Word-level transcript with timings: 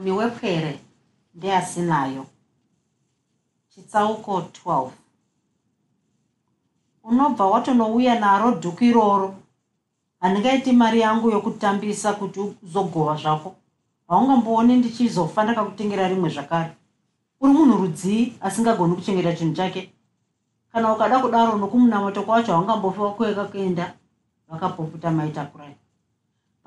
Uni 0.00 0.10
wepwere 0.12 0.80
ndeasinayo. 1.34 2.26
Chitsauko 3.70 4.40
12 4.40 4.90
unobva 7.04 7.46
watonouya 7.46 8.20
naro 8.20 8.50
dhuku 8.50 8.84
iroro. 8.84 9.34
Handingaiti 10.20 10.72
mari 10.72 11.00
yangu 11.00 11.30
yokutambisa 11.30 12.12
kuti 12.12 12.40
uzogova 12.40 13.16
zvako. 13.16 13.54
Haungambooni 14.08 14.76
ndichizofa 14.76 15.44
ndakakutengera 15.44 16.08
rimwe 16.08 16.28
zvakare. 16.30 16.72
Uri 17.40 17.52
munhu 17.52 17.76
rudzii 17.78 18.32
asingagoni 18.40 18.94
kuchengeta 18.94 19.36
chinhu 19.36 19.54
chake? 19.54 19.92
Kana 20.72 20.92
ukada 20.92 21.18
kudaro 21.18 21.56
nokumunamoto 21.56 22.22
kwacho 22.22 22.52
haungambofiwa 22.52 23.14
kueka 23.14 23.44
kuenda. 23.44 23.94
Vakapopota 24.48 25.10
mai 25.10 25.30
takurai 25.30 25.76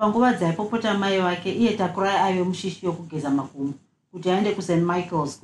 panguva 0.00 0.32
dzaipopota 0.32 0.94
mai 0.94 1.20
vake 1.20 1.52
iye 1.52 1.76
takurai 1.76 2.16
aive 2.16 2.42
mushishi 2.44 2.86
yokugeza 2.86 3.30
magumo 3.30 3.74
kuti 4.10 4.30
aende 4.30 4.50
kust 4.54 4.70
michaels 4.70 5.40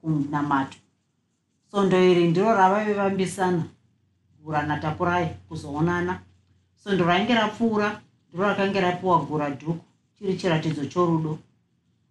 kunamato 0.00 0.78
sondo 1.70 1.96
iri 2.10 2.28
ndiro 2.28 2.54
ravaive 2.54 2.92
vambisana 2.94 3.62
gura 4.42 4.62
natakurai 4.62 5.28
kuzoonana. 5.48 6.20
Sondo 6.84 7.04
rainge 7.04 7.34
rapfuura 7.34 8.00
ndiro 8.28 8.48
rakange 8.48 8.80
rapiwa 8.80 9.18
gura 9.18 9.50
dhuku 9.50 9.84
chiri 10.18 10.36
chiratidzo 10.36 10.86
chorudo. 10.86 11.38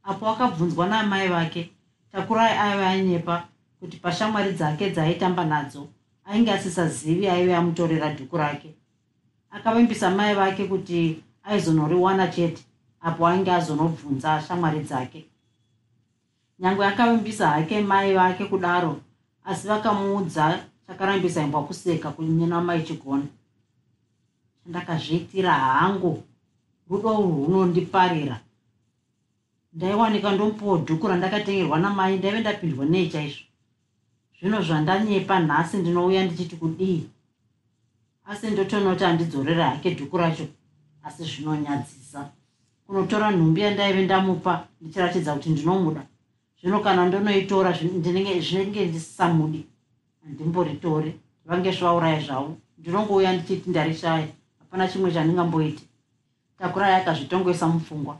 Apo 0.04 0.30
akabvunzwa 0.30 0.88
naamai 0.88 1.28
vake 1.28 1.70
takurai 2.12 2.58
aive 2.58 2.86
anyepa 2.86 3.48
kuti 3.80 3.98
pashamwari 3.98 4.52
dzake 4.54 4.90
dzaaitamba 4.90 5.46
nadzo 5.46 5.88
ainge 6.26 6.52
asisazivi 6.52 7.28
aive 7.28 7.56
amutorera 7.56 8.14
dhuku 8.14 8.38
rake. 8.38 8.76
Akavimbisa 9.52 10.10
mai 10.10 10.36
vake 10.36 10.68
kuti 10.68 11.24
aizonoriwana 11.48 12.28
chete 12.28 12.62
apo 13.02 13.28
ainge 13.28 13.52
azonobvunza 13.52 14.42
shamwari 14.42 14.80
dzake. 14.80 15.26
Nyange 16.60 16.86
akavimbisa 16.86 17.50
hake 17.50 17.82
mai 17.82 18.14
vake 18.14 18.46
kudaro 18.46 19.00
asi 19.46 19.68
vakamuudza 19.68 20.60
chakarambisa 20.88 21.44
imbwa 21.44 21.64
kuseka 21.64 22.12
kunyena 22.12 22.62
mai 22.62 22.84
chigona. 22.84 23.28
Chandakazviitira 24.64 25.54
hangu 25.54 26.24
rudo 26.90 27.12
runondiparira. 27.18 28.40
Ndaiwanika 29.74 30.32
ndomupiwo 30.32 30.78
dhuku 30.78 31.08
randakatengerwa 31.08 31.80
namai 31.80 32.18
ndaive 32.18 32.40
ndapindwa 32.40 32.86
nei 32.86 33.10
chaizvo. 33.10 33.44
Zvino 34.40 34.62
zvandanyepa 34.62 35.40
nhasi 35.40 35.78
ndinouya 35.78 36.26
ndichiti 36.26 36.56
kudii? 36.56 37.10
Asi 38.26 38.48
ndotonoti 38.48 39.04
handidzorera 39.04 39.70
hake 39.70 39.90
dhuku 39.94 40.18
racho 40.18 40.48
asi 41.08 41.24
zvinonyadzisa. 41.24 42.20
Kunotora 42.86 43.32
nhumbi 43.32 43.62
yandaive 43.62 44.02
ndamupa 44.06 44.54
ndichiratidza 44.82 45.34
kuti 45.36 45.50
ndinomuda. 45.50 46.02
Zvino 46.60 46.80
kana 46.80 47.06
ndonoitora 47.06 47.72
zvinenge 47.78 48.86
ndisisamudi 48.86 49.62
handimboritore 50.24 51.10
vange 51.46 51.72
zvauraya 51.72 52.20
zvavo. 52.26 52.54
Ndinongouya 52.80 53.34
ndichiti 53.34 53.70
ndarishaya 53.70 54.28
hapana 54.60 54.88
chimwe 54.88 55.12
chandingamboiti. 55.12 55.84
Takurai 56.60 56.96
akazvitongwesa 56.96 57.68
mupfungwa. 57.68 58.16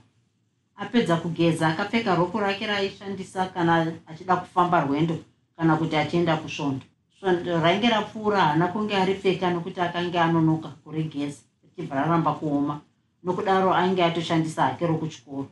Apedza 0.78 1.16
kugeza 1.16 1.68
akapfeka 1.68 2.16
roko 2.16 2.40
rake 2.40 2.68
raaishandisa 2.68 3.46
kana 3.46 3.94
achida 4.08 4.36
kufamba 4.36 4.82
rwendo 4.86 5.18
kana 5.56 5.76
kuti 5.76 5.96
achienda 5.96 6.38
kusvondo 6.38 6.86
svondo 7.20 7.60
rainge 7.62 7.90
rapfuura 7.90 8.42
haana 8.42 8.68
kunge 8.68 8.96
aripfeka 8.96 9.50
nokuti 9.50 9.82
akange 9.82 10.20
anonoka 10.20 10.70
kurigeza 10.84 11.42
richibva 11.64 11.96
raramba 11.96 12.32
kuoma 12.34 12.82
nokudaro 13.24 13.74
ainge 13.74 14.04
atoshandisa 14.04 14.64
hake 14.64 14.88
rokuchikoro 14.88 15.48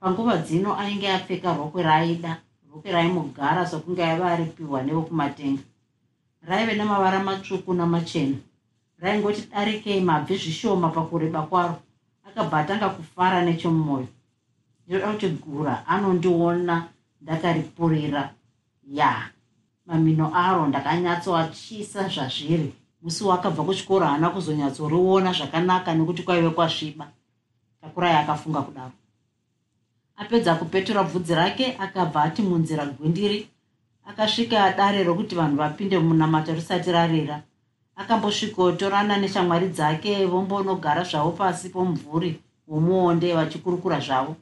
panguva 0.00 0.36
dzino 0.36 0.70
ainge 0.82 1.08
apfeka 1.12 1.54
rokwe 1.54 1.82
raaida 1.82 2.32
rokwe 2.72 2.92
raimugara 2.92 3.66
sokunge 3.66 4.04
aiva 4.04 4.32
aripiwa 4.32 4.82
nevokumatenga. 4.82 5.62
Raive 6.48 6.74
nemavara 6.74 7.20
matsvuku 7.20 7.74
namachena. 7.74 8.36
Raingoti 8.98 9.48
darikei 9.52 10.00
mabvi 10.00 10.36
zvishoma 10.36 10.88
pakureba 10.88 11.42
kwaro. 11.42 11.76
Akabva 12.26 12.58
atanga 12.58 12.88
kufara 12.88 13.44
nechomumwoyo. 13.44 14.08
Ndinoda 14.86 15.12
kuti 15.12 15.28
gura 15.28 15.86
anondiona 15.86 16.88
ndakaripurira. 17.20 18.34
Ya 18.86 19.30
mamino 19.86 20.30
aro 20.34 20.66
ndakanyatsoachisa 20.66 22.08
zvazviri 22.08 22.72
musi 23.02 23.24
wakabva 23.24 23.64
kuchikoro 23.64 24.06
haana 24.06 24.30
kuzonyatsoriona 24.30 25.32
zvakanaka 25.32 25.94
nekuti 25.94 26.22
kwaive 26.22 26.50
kwasviba. 26.50 27.06
Takurai 27.80 28.16
akafunga 28.16 28.62
kudaro. 28.62 28.92
Apedza 30.16 30.54
kupetura 30.54 31.02
bvudzi 31.02 31.34
rake 31.34 31.76
akabva 31.78 32.22
ati 32.22 32.42
munzira 32.42 32.86
gwindiri 32.86 33.48
akasvika 34.06 34.72
dare 34.76 35.04
rokuti 35.04 35.34
vanhu 35.34 35.56
vapinde 35.56 35.98
munamato 35.98 36.52
risati 36.54 36.92
rarera. 36.92 37.42
Akambosvikotorana 37.96 39.16
neshamwari 39.16 39.68
dzake 39.68 40.26
vombonogara 40.26 41.04
zvavo 41.04 41.32
pasi 41.32 41.68
pomumvuri 41.68 42.40
womuonde 42.68 43.34
vachikurukura 43.34 44.00
zvavo. 44.00 44.36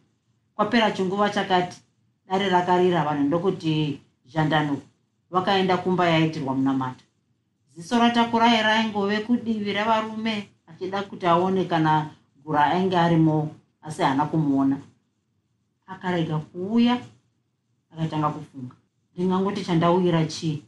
Kwapera 0.57 0.91
chinguva 0.91 1.31
chakati 1.31 1.77
dare 2.29 2.49
rakarira 2.49 3.05
vanhu 3.05 3.25
ndokuti 3.25 4.01
zhandanuko 4.27 4.83
vakaenda 5.31 5.77
kumba 5.77 6.09
yaitirwa 6.09 6.55
munamato 6.55 7.08
ziso 7.79 7.99
ratakurai 7.99 8.63
raingove 8.63 9.21
kudivi 9.21 9.73
revarume 9.73 10.49
achida 10.67 11.03
kuti 11.03 11.27
aone 11.27 11.65
kana 11.65 12.11
gura 12.45 12.65
ainge 12.65 12.97
arimo 12.97 13.55
asi 13.83 14.03
haana 14.03 14.25
kumuona. 14.27 14.77
Akarega 15.87 16.39
kuuya 16.39 16.99
akatanga 17.93 18.29
kufunga. 18.29 18.75
Ndingangoti 19.15 19.65
chandauyira 19.65 20.25
chii? 20.27 20.63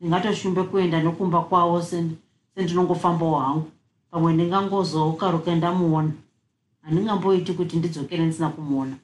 Ndingatoshumbe 0.00 0.62
kuenda 0.62 1.02
nokumba 1.02 1.40
kwavo 1.40 1.82
sendinongofambawo 2.54 3.38
hangu. 3.38 3.70
Pamwe 4.10 4.32
ndingangozokaruka 4.32 5.54
ndamuona. 5.54 6.12
Handingamboiti 6.82 7.52
kuti 7.52 7.76
ndidzokere 7.76 8.24
ndisina 8.26 8.48
kumuona. 8.48 8.96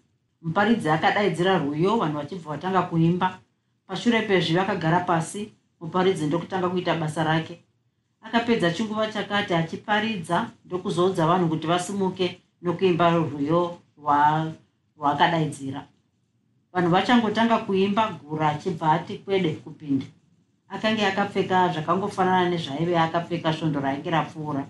Muparidzi 0.42 0.90
akadaidzira 0.90 1.58
rwiyo 1.58 1.96
vanhu 1.96 2.18
vachibva 2.18 2.50
vatanga 2.50 2.82
kuimba. 2.82 3.38
Pashure 3.86 4.22
pezvi 4.22 4.54
vakagara 4.54 5.00
pasi 5.00 5.52
muparidzi 5.82 6.26
ndokutanga 6.26 6.68
kuita 6.68 6.94
basa 6.94 7.24
rake. 7.24 7.60
Akapedza 8.20 8.70
chinguva 8.70 9.06
chakati 9.06 9.54
achiparidza 9.54 10.50
ndokuzoudza 10.64 11.26
vanhu 11.26 11.48
kuti 11.48 11.66
vasimuke 11.66 12.40
nokuimba 12.62 13.10
rwiyo 13.10 13.78
rwaakadaidzira 14.96 15.86
vanhu 16.72 16.90
vachangotanga 16.90 17.58
kuimba 17.58 18.08
gura 18.08 18.48
achibva 18.48 18.92
ati 18.92 19.18
kwede 19.18 19.50
kupinda. 19.54 20.06
Akange 20.68 21.06
akapfeka 21.06 21.68
zvakangofanana 21.68 22.50
nezvaive 22.50 22.98
akapfeka 22.98 23.52
svondo 23.52 23.80
rainge 23.80 24.10
rapfuura. 24.10 24.64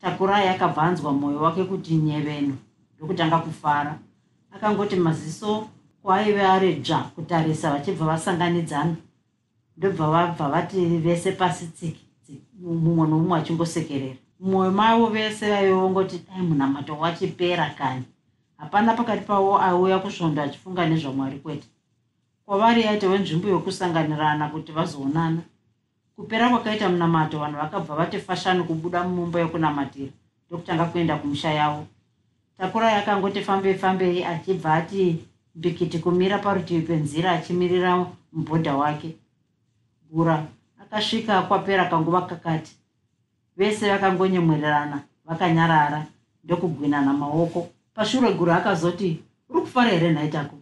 Takurai 0.00 0.48
akabvanzwa 0.48 1.12
mwoyo 1.12 1.40
wake 1.42 1.64
kuti 1.64 1.94
nyeveno 1.94 2.56
ndokutanga 2.96 3.38
kufara. 3.38 3.98
Akangoti 4.52 4.96
maziso 4.96 5.68
kwaaive 6.02 6.42
aredzva 6.42 6.98
kutarisa 6.98 7.70
vachibva 7.70 8.06
vasanganidzana 8.06 8.96
ndobva 9.80 10.06
vabva 10.10 10.48
vati 10.48 10.76
vese 10.98 11.32
pasi 11.32 11.66
tsiki 11.66 12.04
mumwe 12.60 13.08
nomumwe 13.08 13.38
achingosekerera 13.38 14.20
mumwoyo 14.40 14.70
mavo 14.70 15.06
vese 15.06 15.48
vaive 15.52 15.72
vongoti 15.72 16.16
dai 16.26 16.42
munamato 16.42 16.92
wachipera 16.98 17.70
kani 17.78 18.04
hapana 18.60 18.94
pakati 18.94 19.24
pavo 19.24 19.58
aiuya 19.58 19.98
kusvondo 19.98 20.42
achifunga 20.42 20.86
nezvamwari 20.86 21.38
kwete. 21.38 21.68
Kwavari 22.46 22.82
yaita 22.82 23.08
wenzvimbo 23.08 23.48
yokusanganirana 23.48 24.48
kuti 24.48 24.72
vazoonana. 24.72 25.42
Kupera 26.16 26.48
kwakaita 26.50 26.88
munamato 26.88 27.38
vanhu 27.38 27.56
vakabva 27.56 27.94
vati 27.96 28.18
fashani 28.18 28.62
kubuda 28.62 29.04
mumumba 29.04 29.40
yokunamatira 29.40 30.12
ndokutanga 30.48 30.84
kuenda 30.84 31.16
kumusha 31.16 31.50
yavo. 31.50 31.86
Takurai 32.58 32.94
akangoti 32.94 33.40
fambei 33.40 33.74
fambei 33.74 34.24
achibva 34.24 34.74
ati 34.74 35.24
mbikiti 35.56 35.98
kumira 35.98 36.38
parutivi 36.38 36.86
penzira 36.86 37.32
achimirira 37.32 38.06
mubhodha 38.32 38.76
wake 38.76 39.16
gura 40.12 40.46
akasvika 40.82 41.42
kwapera 41.42 41.84
kanguva 41.84 42.22
kakati. 42.22 42.76
Vese 43.56 43.90
vakangonyemwererana 43.90 45.02
vakanyarara 45.24 46.06
ndokugwinana 46.44 47.12
maoko. 47.12 47.68
Pashure 47.94 48.32
guru 48.32 48.52
akazoti 48.52 49.22
uri 49.48 49.60
kufara 49.60 49.90
here 49.90 50.12
nhaitako? 50.12 50.56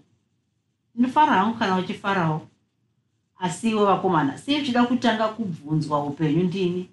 Ndinofara 0.95 1.33
hangu 1.33 1.59
kana 1.59 1.77
uchifarawo. 1.77 2.41
Asi 3.39 3.71
iwe 3.71 3.85
vakomana 3.85 4.39
sei 4.39 4.61
uchida 4.61 4.85
kutanga 4.85 5.29
kubvunzwa 5.29 6.05
upenyu 6.05 6.43
ndini? 6.43 6.89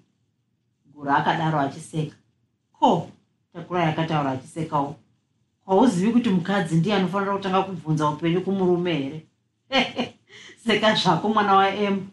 Guru 0.94 1.10
akadaro 1.10 1.60
achiseka. 1.60 2.16
Ko? 2.72 3.08
Takura 3.52 3.84
yakataura 3.84 4.30
achisekawo. 4.30 4.96
Hauzivi 5.66 6.12
kuti 6.12 6.30
mukadzi 6.30 6.76
ndiye 6.76 6.94
anofanira 6.94 7.36
kutanga 7.36 7.62
kubvunza 7.62 8.08
upenyu 8.08 8.40
kumurume 8.40 8.94
here? 8.94 9.26
Seka 10.66 10.94
zvako 10.94 11.28
mwana 11.28 11.54
wam 11.54 12.06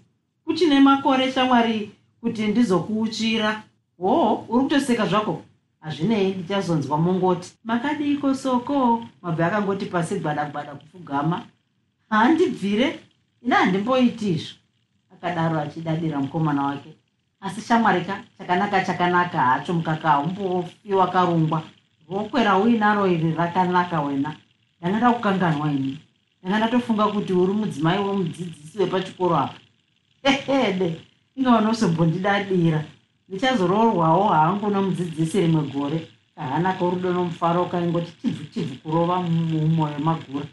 kuchine 0.45 0.79
makore 0.79 1.31
shamwari 1.31 1.91
kuti 2.21 2.47
ndizokuutsvira 2.47 3.63
hoo 3.97 4.45
uri 4.49 4.63
kutoseka 4.63 5.05
zvako? 5.05 5.41
Hazvinei 5.79 6.33
ndichazonzwa 6.33 6.97
mungoti. 6.97 7.53
Makadiko 7.63 8.35
soko 8.35 9.05
mabve 9.21 9.45
akangoti 9.45 9.85
pasi 9.85 10.19
gwada 10.19 10.45
gwada 10.45 10.75
kupfugama 10.75 11.45
handibvire 12.09 12.99
ina 13.41 13.55
handimboitizvo 13.55 14.55
akadaro 15.13 15.59
achidadira 15.59 16.19
mukomana 16.19 16.63
wake. 16.63 16.93
Asi 17.41 17.61
shamwarika 17.61 18.23
chakanaka 18.37 18.85
chakanaka 18.85 19.41
hacho 19.41 19.73
mukaka 19.73 20.09
haumbofiwa 20.09 21.07
karungwa. 21.07 21.63
Rokwera 22.09 22.57
uinaro 22.57 23.07
iri 23.07 23.31
rakanaka 23.31 24.01
wena. 24.01 24.35
Ndanga 24.81 24.97
ndakukanganwa 24.97 25.71
ini. 25.71 25.99
Ndanga 26.41 26.57
ndatofunga 26.57 27.07
kuti 27.07 27.33
uri 27.33 27.53
mudzimai 27.53 27.99
wemudzidzisi 27.99 28.79
wepachikoro 28.79 29.37
apa 29.37 29.62
ehede 30.23 30.87
inge 31.35 31.49
vanozombondidadira 31.49 32.79
ndichazoroorwawo 33.27 34.23
hangu 34.27 34.69
nomudzidzisi 34.69 35.41
rimwe 35.41 35.61
gore. 35.73 35.99
Kahana 36.35 36.73
korudo 36.73 37.13
nomufaro 37.13 37.65
kaingoti 37.65 38.11
chibvu 38.21 38.43
chibvu 38.53 38.75
kurova 38.81 39.21
mumwoyo 39.21 39.99
magura. 39.99 40.45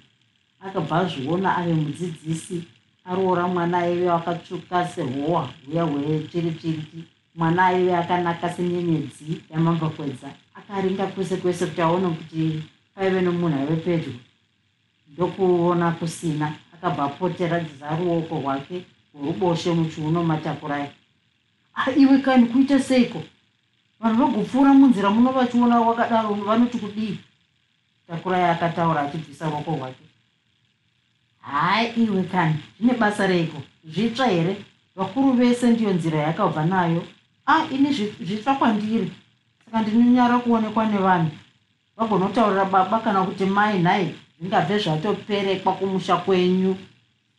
Akabva 0.61 0.97
azviona 1.01 1.57
ave 1.59 1.73
mudzidzisi 1.75 2.57
aroora 3.05 3.49
mwana 3.49 3.79
aive 3.79 4.11
akatsvuka 4.11 4.89
sehowa 4.89 5.49
huya 5.67 5.83
hwechiritsviriti 5.85 7.05
mwana 7.35 7.67
aive 7.67 7.97
akanaka 7.97 8.51
senyenyedzi 8.51 9.41
yamambakwedza. 9.51 10.29
Akaringa 10.55 11.07
kwese 11.07 11.37
kwese 11.37 11.67
kuti 11.67 11.83
aone 11.83 12.09
kuti 12.09 12.63
paive 12.95 13.21
nomunhu 13.21 13.59
aive 13.59 13.77
pedyo. 13.77 14.13
Ndokuona 15.13 15.91
kusina 15.91 16.53
akabva 16.75 17.05
apoteradzisa 17.05 17.97
ruoko 17.97 18.35
rwake 18.41 18.85
rworuboshe 19.21 19.71
muchiuno 19.73 20.23
matakurai 20.23 20.89
aiwe 21.87 22.19
kani 22.19 22.47
kuita 22.47 22.81
seiko? 22.81 23.23
Vanhu 24.01 24.27
vagopfuura 24.27 24.73
munzira 24.73 25.11
muno 25.11 25.33
vachiona 25.33 25.81
wakadaro 25.81 26.35
vanoti 26.35 26.79
kudii? 26.79 27.19
Takurai 28.09 28.51
akataura 28.51 29.01
achibvisa 29.01 29.51
ruoko 29.51 29.71
rwake. 29.71 30.05
Hai 31.41 31.93
iwe 31.97 32.23
kani 32.23 32.55
zvine 32.79 32.95
basa 32.95 33.27
reiko? 33.27 33.63
Zvitsva 33.85 34.27
here? 34.27 34.57
Vakuru 34.97 35.33
vese 35.33 35.71
ndiyo 35.71 35.93
nzira 35.93 36.19
yakabva 36.19 36.65
nayo. 36.65 37.05
A 37.47 37.65
ini 37.71 37.93
zvitsva 37.93 38.55
kwandiri. 38.55 39.13
Saka 39.65 39.83
ndinonyara 39.83 40.39
kuonekwa 40.39 40.87
nevanhu. 40.87 41.31
Vagonotaurira 41.97 42.65
baba 42.65 43.01
kana 43.01 43.25
kuti 43.25 43.45
mai 43.45 43.79
nhai 43.79 44.15
zvingabve 44.39 44.79
zvatoperekwa 44.79 45.73
kumusha 45.73 46.17
kwenyu 46.17 46.77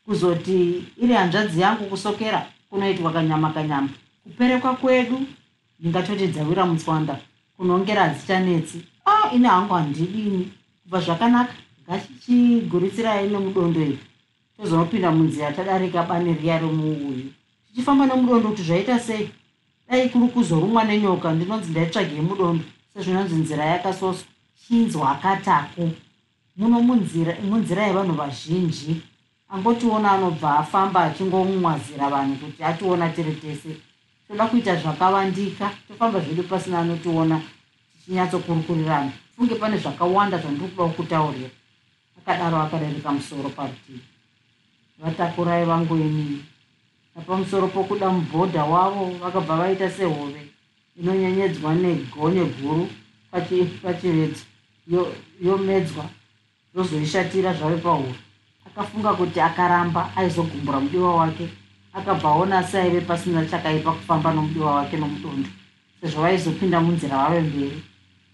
kuzoti 0.05 0.83
iri 0.97 1.13
hanzvadzi 1.13 1.61
yangu 1.61 1.83
kusokera 1.85 2.47
kunoitwa 2.69 3.11
kanyama 3.13 3.49
kanyama. 3.53 3.89
Kuperekwa 4.23 4.75
kwedu 4.75 5.19
ndingatoti 5.79 6.27
dzawira 6.27 6.65
mutswanda 6.65 7.19
kunongera 7.57 8.01
hadzichanetsi 8.03 8.81
a 9.05 9.31
ine 9.35 9.47
hangu 9.47 9.73
handidini. 9.73 10.51
Kubva 10.83 10.99
zvakanaka 11.01 11.53
ngachichigurisirai 11.87 13.29
nemudondo 13.29 13.81
iri 13.81 13.99
tozonopinda 14.57 15.11
munzira 15.11 15.51
tadarika 15.51 16.03
bane 16.03 16.33
riya 16.33 16.59
remuuyu 16.59 17.33
tichifamba 17.67 18.05
nemudondo 18.05 18.49
kuti 18.49 18.63
zvaita 18.63 18.99
sei? 18.99 19.29
Dai 19.89 20.09
kuri 20.09 20.27
kuzorumwa 20.27 20.83
nenyoka 20.83 21.31
ndinonzi 21.31 21.71
ndaitsvagei 21.71 22.21
mudondo 22.21 22.63
sezvinonzi 22.93 23.35
nzira 23.35 23.65
yakasoswa. 23.65 24.27
Chinzwa 24.67 25.11
akatako. 25.11 25.89
Muno 26.57 26.81
munzira 26.81 27.87
yevanhu 27.87 28.13
vazhinji 28.13 29.01
angotiona 29.51 30.11
anobva 30.11 30.59
afamba 30.59 31.03
achingomwazira 31.03 32.09
vanhu 32.09 32.35
kuti 32.35 32.63
ationa 32.63 33.09
tiri 33.09 33.35
tese. 33.35 33.75
Toda 34.27 34.47
kuita 34.47 34.75
zvakavandika 34.75 35.71
tofamba 35.87 36.19
zvedu 36.19 36.43
pasina 36.43 36.79
anotiona 36.79 37.41
tichinyatsokurukurirana. 37.93 39.11
Funge 39.35 39.55
pane 39.55 39.77
zvakawanda 39.77 40.37
zvandiri 40.37 40.67
kuda 40.71 40.87
kukutaurira. 40.87 41.49
Akadaro 42.17 42.57
akarereka 42.61 43.11
musoro 43.11 43.49
parutivi. 43.49 43.99
Vatakurai 44.99 45.65
vangoini 45.65 46.45
napamusoro 47.15 47.67
pokuda 47.67 48.09
mubhodha 48.09 48.63
wavo 48.63 49.11
vakabva 49.21 49.55
vaita 49.55 49.89
sehove 49.89 50.41
inonyenyedzwa 50.97 51.75
negonye 51.75 52.45
guru 52.45 52.87
pachivetso 53.83 54.45
yomedzwa 55.41 56.05
yozoishatira 56.75 57.53
zvave 57.53 57.77
pahuro 57.77 58.30
akafunga 58.67 59.13
kuti 59.13 59.39
akaramba 59.41 60.11
aizogumbura 60.15 60.79
mudiwa 60.79 61.15
wake. 61.15 61.49
Akabvaona 61.93 62.63
saive 62.63 63.01
pasina 63.01 63.45
chakaipa 63.45 63.91
kufamba 63.91 64.33
nomudiwa 64.33 64.75
wake 64.75 64.97
nomudondo 64.97 65.49
sezvo 66.01 66.21
vaizopinda 66.21 66.81
munzira 66.81 67.17
vave 67.17 67.41
mberi. 67.41 67.83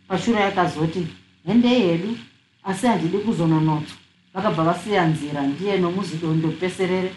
Pashure 0.07 0.39
yakazoti 0.39 1.07
hendei 1.45 1.81
hedu 1.81 2.18
asi 2.63 2.88
handidi 2.88 3.18
kuzononotswa. 3.18 3.97
Vakabva 4.33 4.63
vasiya 4.63 5.06
nzira 5.06 5.41
ndiye 5.41 5.77
nomuzidondo 5.77 6.47
peserere. 6.47 7.13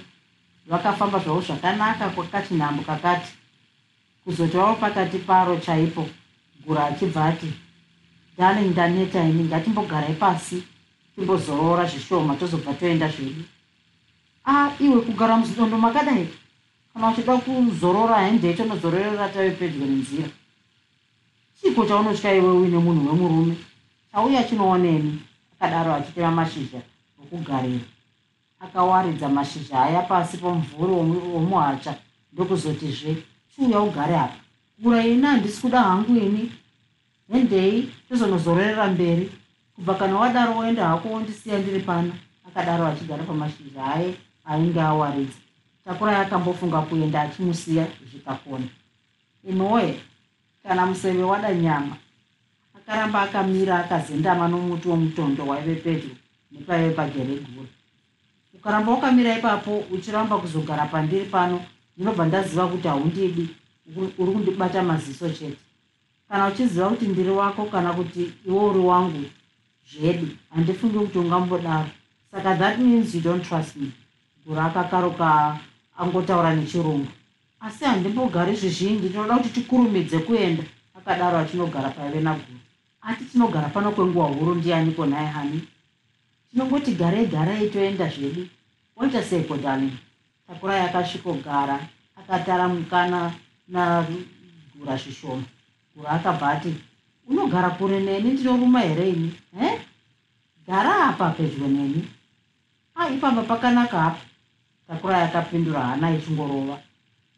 Vakafamba 0.66 1.18
zvavo 1.18 1.40
zvakanaka 1.40 2.08
kwakachinhambo 2.08 2.82
kakati. 2.82 3.32
Kuzoti 4.24 4.56
vavo 4.56 4.74
pakati 4.74 5.18
paro 5.18 5.56
chaipo 5.56 6.06
gura 6.66 6.86
achibva 6.86 7.24
ati 7.24 7.52
darling 8.38 8.70
ndaneta 8.70 9.24
ini 9.24 9.44
ngatimbogarai 9.44 10.14
pasi 10.14 10.62
timbozorora 11.20 11.84
zvishoma 11.86 12.34
tozobva 12.34 12.74
toenda 12.74 13.08
zvedu. 13.08 13.44
A 14.44 14.72
iwe 14.80 15.00
kugara 15.00 15.36
muzidondo 15.36 15.76
makadai. 15.78 16.28
Kana 16.94 17.10
uchida 17.10 17.36
kuzorora 17.36 18.24
hende 18.24 18.54
tonozororera 18.54 19.28
tave 19.28 19.50
pedyo 19.50 19.86
nenzira. 19.86 20.28
Chiko 21.60 21.84
chaunotya 21.84 22.34
iwe 22.34 22.52
uine 22.52 22.78
munhu 22.78 23.08
wemurume? 23.08 23.56
Chauya 24.12 24.44
chinooneni 24.44 25.22
akadaro 25.60 25.94
achitema 25.94 26.30
mashizha 26.30 26.80
okugarira. 27.22 27.84
Akawaridza 28.60 29.28
mashizha 29.28 29.82
aya 29.82 30.02
pasi 30.02 30.36
pomumvuri 30.36 30.92
womuhacha 30.92 31.94
ndokuzotizve 32.32 33.16
chiuya 33.54 33.80
ugare 33.80 34.16
apa. 34.16 34.36
Kura 34.82 35.06
ini 35.06 35.22
handisi 35.22 35.60
kuda 35.60 35.82
hangu 35.82 36.16
ini. 36.16 36.52
Hendei 37.32 37.90
tozonozororera 38.08 38.86
mberi 38.86 39.30
kubva 39.80 39.94
kana 39.94 40.16
wadaro 40.18 40.54
woenda 40.56 40.88
hako 40.88 41.08
wondisiya 41.08 41.58
ndiri 41.58 41.80
pano 41.80 42.12
akadaro 42.48 42.86
achigara 42.86 43.24
pamashizha 43.24 43.84
aye 43.94 44.14
ainge 44.44 44.80
awaridza. 44.80 45.38
Takurai 45.84 46.14
akambofunga 46.16 46.80
kuenda 46.80 47.20
achimusiya 47.22 47.86
zvikakona 48.10 48.64
inoye 49.44 50.00
kana 50.62 50.86
museve 50.86 51.22
wada 51.22 51.54
nyama 51.54 51.96
akaramba 52.76 53.22
akamira 53.22 53.78
akazendama 53.78 54.48
nomuti 54.48 54.88
womutondo 54.88 55.46
waive 55.46 55.74
pedyo 55.74 56.10
nepaive 56.52 56.90
pageregura 56.94 57.68
ukaramba 58.54 58.92
wakamira 58.92 59.38
ipapo 59.38 59.78
uchiramba 59.90 60.38
kuzogara 60.38 60.86
pandiri 60.86 61.24
pano 61.24 61.64
ndinobva 61.96 62.26
ndaziva 62.26 62.66
kuti 62.68 62.88
haundidi 62.88 63.48
uri 63.96 64.32
kundibata 64.32 64.82
maziso 64.82 65.30
chete. 65.30 65.56
Kana 66.28 66.46
uchiziva 66.48 66.88
kuti 66.88 67.06
ndiri 67.08 67.30
wako 67.30 67.64
kana 67.64 67.92
kuti 67.92 68.32
iwe 68.46 68.64
uri 68.64 68.78
wangu 68.78 69.24
zvedu. 69.88 70.28
Handifungi 70.54 70.98
kuti 70.98 71.18
ungambodaro 71.18 71.90
saka 72.30 72.56
that 72.56 72.78
means 72.78 73.14
you 73.14 73.20
don't 73.20 73.44
trust 73.44 73.76
me. 73.76 73.92
Gura 74.46 74.64
akakaruka 74.64 75.58
angotaura 75.98 76.54
nechirungu. 76.54 77.06
Asi 77.60 77.84
handimbogari 77.84 78.56
zvizhinji. 78.56 79.08
Tinoda 79.08 79.36
kuti 79.36 79.48
tikurumidze 79.48 80.18
kuenda. 80.18 80.62
Akadaro 80.94 81.38
achinogara 81.38 81.88
paive 81.90 82.20
naguru. 82.20 82.58
Ati 83.02 83.24
tinogara 83.24 83.68
pano 83.68 83.92
kwenguva 83.92 84.26
huru 84.26 84.54
ndianiko 84.54 85.06
naye 85.06 85.26
hani 85.26 85.62
tinongoti 86.50 86.94
garei 86.94 87.26
garei 87.26 87.70
toenda 87.70 88.08
zvedu. 88.08 88.46
Waita 88.96 89.22
seiko 89.22 89.56
darling? 89.56 89.92
Takurai 90.46 90.80
akasvikogara 90.80 91.80
akatara 92.16 92.68
mukana 92.68 93.32
nagura 93.68 94.96
zvishoma. 94.96 95.42
Gura 95.96 96.10
akabva 96.10 96.48
ati 96.50 96.74
unogara 97.30 97.70
kure 97.70 98.00
neni 98.00 98.30
ndinoruma 98.30 98.80
here 98.80 99.08
ini 99.10 99.32
e 99.62 99.78
gara 100.66 101.08
apa 101.08 101.30
pedyo 101.30 101.68
neni 101.68 102.08
a 102.94 103.08
ipamba 103.08 103.42
pakanaka 103.42 103.98
apa 104.06 104.20
takurai 104.86 105.22
akapindura 105.22 105.80
hana 105.80 106.10
ichingorova 106.16 106.78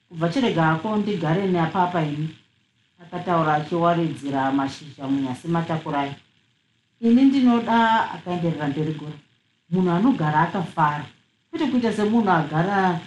kubva 0.09 0.29
chirega 0.29 0.71
ako 0.71 0.97
ndigare 0.97 1.47
neapapa 1.47 2.03
ini 2.03 2.29
akataura 3.03 3.55
achiwaridzira 3.55 4.53
mashizha 4.53 5.09
munyasi 5.09 5.49
matakurai 5.49 6.15
ini 7.01 7.23
ndinoda 7.23 8.11
akaenderera 8.15 8.69
mberi 8.69 8.93
gora 8.95 9.19
munhu 9.71 9.91
anogara 9.91 10.41
akafara 10.41 11.05
kwete 11.51 11.67
kuita 11.67 11.93
semunhu 11.93 12.31
agara 12.31 13.01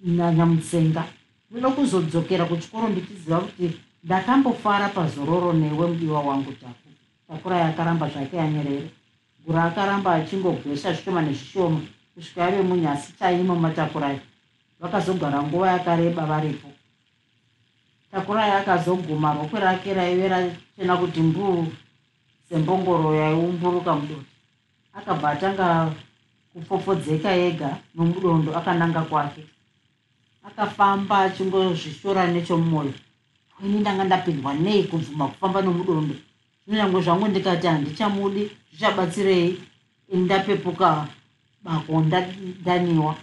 nanyamutsenga 0.00 1.04
ndoda 1.50 1.70
kuzodzokera 1.70 2.44
kuchikoro 2.44 2.88
ndichiziva 2.88 3.40
kuti 3.40 3.87
ndakambofara 4.04 4.88
pazororo 4.88 5.52
newe 5.52 5.86
mudiwa 5.86 6.20
wangu 6.20 6.52
taku. 6.52 6.88
Takurai 7.28 7.62
akaramba 7.62 8.08
zvake 8.08 8.40
anyerere. 8.40 8.90
Gura 9.46 9.64
akaramba 9.64 10.14
achingogwesha 10.14 10.92
zvishoma 10.92 11.22
nezvishoma. 11.22 11.80
Kusvika 12.14 12.46
ave 12.46 12.62
munyasi 12.62 13.12
chaimo 13.18 13.54
matakurai 13.54 14.20
vakazogara 14.80 15.42
nguva 15.42 15.72
yakareba 15.72 16.26
varipo. 16.26 16.68
Takurai 18.10 18.50
akazoguma 18.50 19.34
rokwe 19.34 19.60
rake 19.60 19.94
raive 19.94 20.28
rachena 20.28 20.96
kuti 20.96 21.20
mbuu 21.20 21.66
sembongoro 22.48 23.14
yaiumburuka 23.14 23.94
mudoti. 23.94 24.26
Akabva 24.94 25.30
atanga 25.30 25.92
kupfopfodzeka 26.52 27.36
ega 27.36 27.78
nomudondo 27.94 28.56
akananga 28.56 29.02
kwake. 29.02 29.44
Akafamba 30.44 31.18
achingozvishora 31.18 32.26
nechomumwoyo 32.26 32.94
ini 33.62 33.78
ndanga 33.80 34.04
ndapindwa 34.04 34.54
nei 34.54 34.84
kubvuma 34.84 35.28
kufamba 35.28 35.62
nomudondo 35.62 36.14
zvinyange 36.66 37.00
zvangu 37.00 37.28
ndikati 37.28 37.66
handichamudi 37.66 38.50
zvichabatsirei. 38.70 39.58
Ini 40.12 40.22
ndapepuka 40.24 41.08
bako 41.62 42.00
ndaniwa 42.00 43.14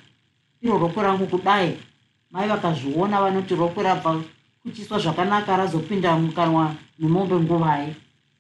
iro 0.61 0.77
rokwe 0.77 1.03
rangu 1.03 1.27
kudai 1.27 1.77
mai 2.31 2.47
vakazviona 2.49 3.21
vanoti 3.21 3.55
rokwe 3.55 3.83
rabva 3.83 4.21
kuchiswa 4.63 4.99
zvakanaka 4.99 5.57
razopinda 5.57 6.15
mukanwa 6.17 6.75
nemombe 6.99 7.35
nguvai 7.35 7.95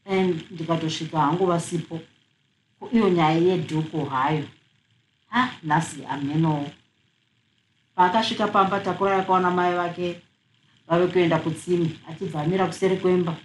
and 0.05 0.43
ndikatosvika 0.51 1.19
hangu 1.19 1.45
vasipo. 1.45 1.99
Iyo 2.93 3.09
nyaya 3.09 3.37
yedhuku 3.37 4.05
hayo. 4.05 4.43
Ha 5.29 5.49
nhasi 5.63 6.05
amhenowo 6.05 6.65
paakasvika 7.95 8.47
pamba 8.47 8.79
takura 8.79 9.17
yakaona 9.17 9.51
mai 9.51 9.73
vake 9.75 10.21
vave 10.87 11.07
kuenda 11.07 11.37
kutsimi 11.39 11.99
achibva 12.09 12.41
amira 12.41 12.67
kuseri 12.67 12.97
kwemba 12.97 13.35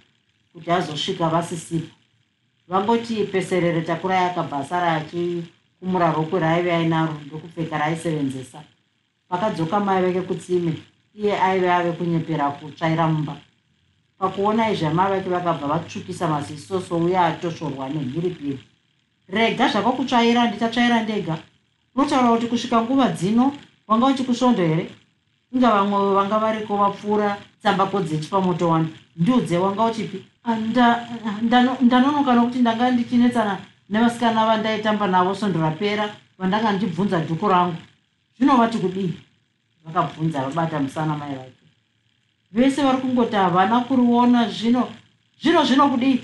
kuti 0.53 0.71
azosvika 0.71 1.29
vasisipo. 1.29 1.95
Vangoti 2.67 3.23
peserere 3.23 3.81
takura 3.81 4.15
yakabhasara 4.15 4.91
achikumura 4.93 6.11
rokwe 6.11 6.39
raaive 6.39 6.71
ainaro 6.73 7.13
ndokupfeka 7.25 7.77
raaisevenzesa 7.77 8.63
pakadzoka 9.29 9.79
mai 9.79 10.01
vake 10.03 10.21
kutsime 10.21 10.73
iye 11.15 11.41
aive 11.41 11.71
ave 11.71 11.91
kunyepera 11.91 12.51
kutsvaira 12.51 13.07
mumba. 13.07 13.35
Pakuona 14.19 14.71
izvi 14.71 14.85
amai 14.85 15.11
vake 15.11 15.29
vakabva 15.29 15.67
vatsvukisa 15.67 16.27
maziso 16.27 16.81
souye 16.81 17.17
atosvorwa 17.17 17.89
nemhiripiri 17.89 18.59
rega 19.27 19.67
zvakakutsvaira 19.67 20.47
ndichatsvaira 20.47 21.03
ndega. 21.03 21.37
Unotaura 21.95 22.29
kuti 22.31 22.47
kusvika 22.47 22.81
nguva 22.81 23.07
dzino 23.07 23.53
wanga 23.87 24.05
uchikusvondo 24.05 24.63
here 24.63 24.89
inga 25.53 25.71
vamwe 25.71 26.13
vanga 26.15 26.39
variko 26.39 26.77
vapfuura 26.77 27.37
tsambako 27.61 27.99
dzechi 28.01 28.29
pamoto 28.29 28.69
wani 28.69 28.87
ndiudze 29.17 29.57
wanga 29.57 29.83
uchipi? 29.83 30.25
Ah, 30.43 30.55
ndanonoka 31.81 32.33
nokuti 32.35 32.59
ndanga 32.59 32.91
ndichinetsana 32.91 33.57
nevasikana 33.89 34.45
vandaitamba 34.45 35.07
navo 35.07 35.35
svondo 35.35 35.59
rapera 35.59 36.09
vandanga 36.39 36.71
ndibvunza 36.71 37.19
dhuku 37.19 37.47
rangu. 37.47 37.75
Zvinovati 38.37 38.77
kudii? 38.77 39.13
Vakabvunza 39.85 40.41
vabata 40.41 40.79
musana 40.79 41.17
mai 41.17 41.35
vake. 41.35 41.61
Vese 42.51 42.83
vari 42.83 42.97
kungoti 42.97 43.35
havana 43.35 43.79
kuriona 43.79 44.49
zvino 44.49 44.87
zvino 45.41 45.63
zvino 45.63 45.89
kudii? 45.89 46.23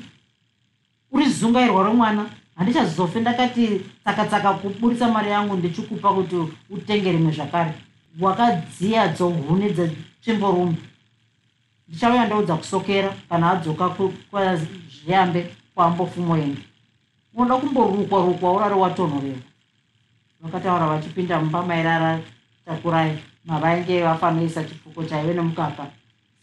Uri 1.11 1.25
zungairwa 1.29 1.83
romwana? 1.83 2.25
Handichazofe 2.55 3.19
ndakati 3.19 3.81
tsakatsaka 4.03 4.53
kuburisa 4.53 5.11
mari 5.11 5.29
yangu 5.29 5.55
ndichikupa 5.55 6.13
kuti 6.13 6.35
utenge 6.69 7.11
rimwe 7.11 7.31
zvakare 7.31 7.73
wakadziya 8.21 9.07
dzohuni 9.07 9.69
dzetsvimborume 9.69 10.77
ndichauya 11.87 12.25
ndoudza 12.25 12.55
kusokera 12.55 13.09
kana 13.29 13.51
adzoka 13.51 13.89
kwazviyambe 14.29 15.55
kwambofumoende 15.75 16.61
unoda 17.33 17.55
kumborukwa 17.57 18.25
rukwa 18.25 18.53
urari 18.53 18.75
watonhorerwa 18.75 19.41
vakataura 20.41 20.87
vachipinda 20.87 21.39
mumba 21.39 21.65
mairara 21.65 22.19
takurai. 22.65 23.19
Mavainge 23.45 24.01
vafanoisa 24.01 24.63
chifuko 24.63 25.03
chaive 25.03 25.33
nemukaka 25.33 25.87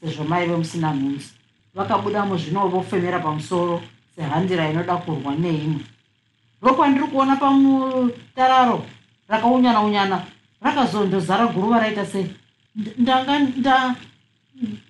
sezvo 0.00 0.24
maive 0.24 0.56
musina 0.56 0.94
nhunzi. 0.94 1.32
Vakabuda 1.74 2.24
muzvino 2.24 2.68
vofemera 2.68 3.18
pamusoro 3.18 3.82
sehandira 4.16 4.70
inoda 4.70 4.96
kurwa 4.96 5.34
neimwe. 5.34 5.84
Rokwa 6.62 6.88
ndiri 6.88 7.06
kuona 7.06 7.36
pamutararo 7.36 8.86
rakaunyana 9.28 9.80
unyana 9.80 10.22
rakazondozara 10.64 11.46
guruva 11.46 11.78
raita 11.80 12.06
sei? 12.06 12.26
Ndanga 12.98 13.94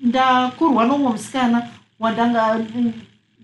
ndakurwa 0.00 0.84
nomwe 0.86 1.10
musikana 1.12 1.68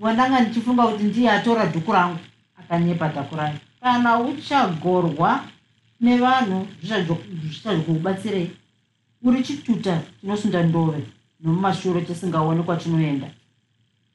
wandanga 0.00 0.40
ndichifunga 0.40 0.86
kuti 0.86 1.04
ndiye 1.04 1.30
atora 1.30 1.66
dhuku 1.66 1.92
rangu 1.92 2.18
akanyepa 2.60 3.08
takurai 3.08 3.54
kana 3.80 4.18
uchagorwa 4.18 5.44
nevanhu 6.00 6.66
zvichazvokubatsirei 6.82 8.50
uri 9.22 9.42
chituta 9.42 10.00
chinosunda 10.20 10.62
ndove 10.62 11.02
nomumashure 11.40 12.02
chisingaoni 12.02 12.62
kwachinoenda. 12.62 13.30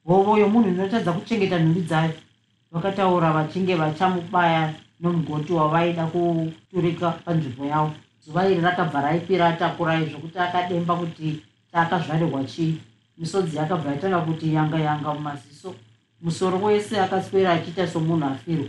Hovo 0.04 0.38
yomunhu 0.38 0.68
inotadza 0.68 1.12
kuchengeta 1.12 1.58
nhumbi 1.58 1.80
dzayo. 1.80 2.12
Vakataura 2.72 3.32
vachinge 3.32 3.74
vachamubaya 3.74 4.74
nomugoti 5.00 5.52
wavaida 5.52 6.06
kuturika 6.06 7.10
panzvimbo 7.10 7.66
yavo 7.66 7.92
zuva 8.26 8.48
iri 8.50 8.60
rakabva 8.60 9.00
raipira 9.00 9.48
atakurai 9.48 10.10
zvokuti 10.10 10.38
akademba 10.38 10.94
kuti 10.94 11.42
taakazvarirwa 11.72 12.44
chii. 12.44 12.80
Misodzi 13.18 13.56
yakabva 13.56 13.90
yatanga 13.90 14.20
kuti 14.20 14.54
yanga 14.54 14.78
yanga 14.78 15.14
mumaziso. 15.14 15.74
Musoro 16.22 16.58
wese 16.58 17.00
akaswera 17.00 17.52
achiita 17.52 17.86
somunhu 17.86 18.26
afirwa. 18.26 18.68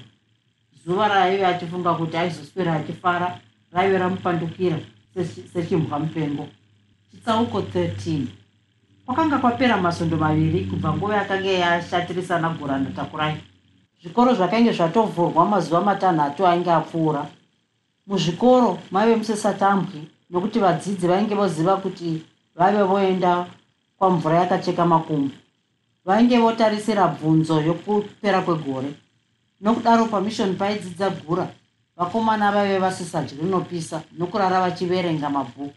Zuva 0.86 1.08
raaive 1.08 1.46
achifunga 1.46 1.94
kuti 1.94 2.18
aizoswera 2.18 2.74
achifara 2.74 3.40
raive 3.72 3.98
ramupandukira 3.98 4.78
sechimbwa 5.54 6.00
mupengo. 6.00 6.48
Chitsauko 7.12 7.60
13 7.60 8.26
kwakanga 9.06 9.38
kwapera 9.38 9.78
masondo 9.78 10.18
maviri 10.18 10.66
kubva 10.66 10.94
nguva 10.94 11.16
yakanga 11.16 11.50
yashatirisana 11.50 12.50
gura 12.50 12.78
ndatakurai 12.78 13.38
zvikoro 14.02 14.34
zvakainge 14.34 14.72
zvatovhurwa 14.72 15.46
mazuva 15.46 15.82
matanhatu 15.82 16.48
ainge 16.48 16.72
apfuura 16.72 17.26
muzvikoro 18.08 18.80
maive 18.92 19.16
musesatambwi 19.16 20.08
nokuti 20.30 20.60
vadzidzi 20.60 21.08
vainge 21.08 21.36
voziva 21.36 21.78
kuti 21.78 22.24
vaive 22.56 22.84
voenda 22.84 23.48
kwamvura 23.98 24.40
yakacheka 24.40 24.86
makumbu 24.86 25.36
vainge 26.06 26.38
votarisira 26.40 27.08
bvunzo 27.08 27.62
yokupera 27.62 28.42
kwegore. 28.42 28.94
Nokudaro 29.62 30.06
pamishoni 30.06 30.54
paidzidza 30.54 31.10
gura 31.10 31.48
vakomana 31.98 32.52
vaive 32.52 32.80
vasisadyi 32.80 33.38
rinopisa 33.42 34.02
nokurara 34.18 34.62
vachiverenga 34.62 35.30
mabhuku. 35.30 35.74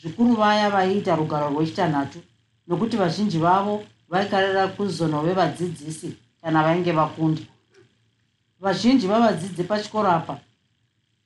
Zvikuru 0.00 0.36
vaya 0.36 0.70
vaiita 0.70 1.16
rugaro 1.16 1.48
rwechitanhatu 1.48 2.18
nokuti 2.66 2.96
vazhinji 2.96 3.38
vavo 3.38 3.84
vaikarira 4.08 4.68
kuzono 4.68 5.22
vevadzidzisi 5.22 6.16
kana 6.42 6.62
vainge 6.62 6.92
vakunda. 6.92 7.42
Vazhinji 8.60 9.06
vavadzidzi 9.06 9.64
pachikoro 9.64 10.10
apa 10.10 10.38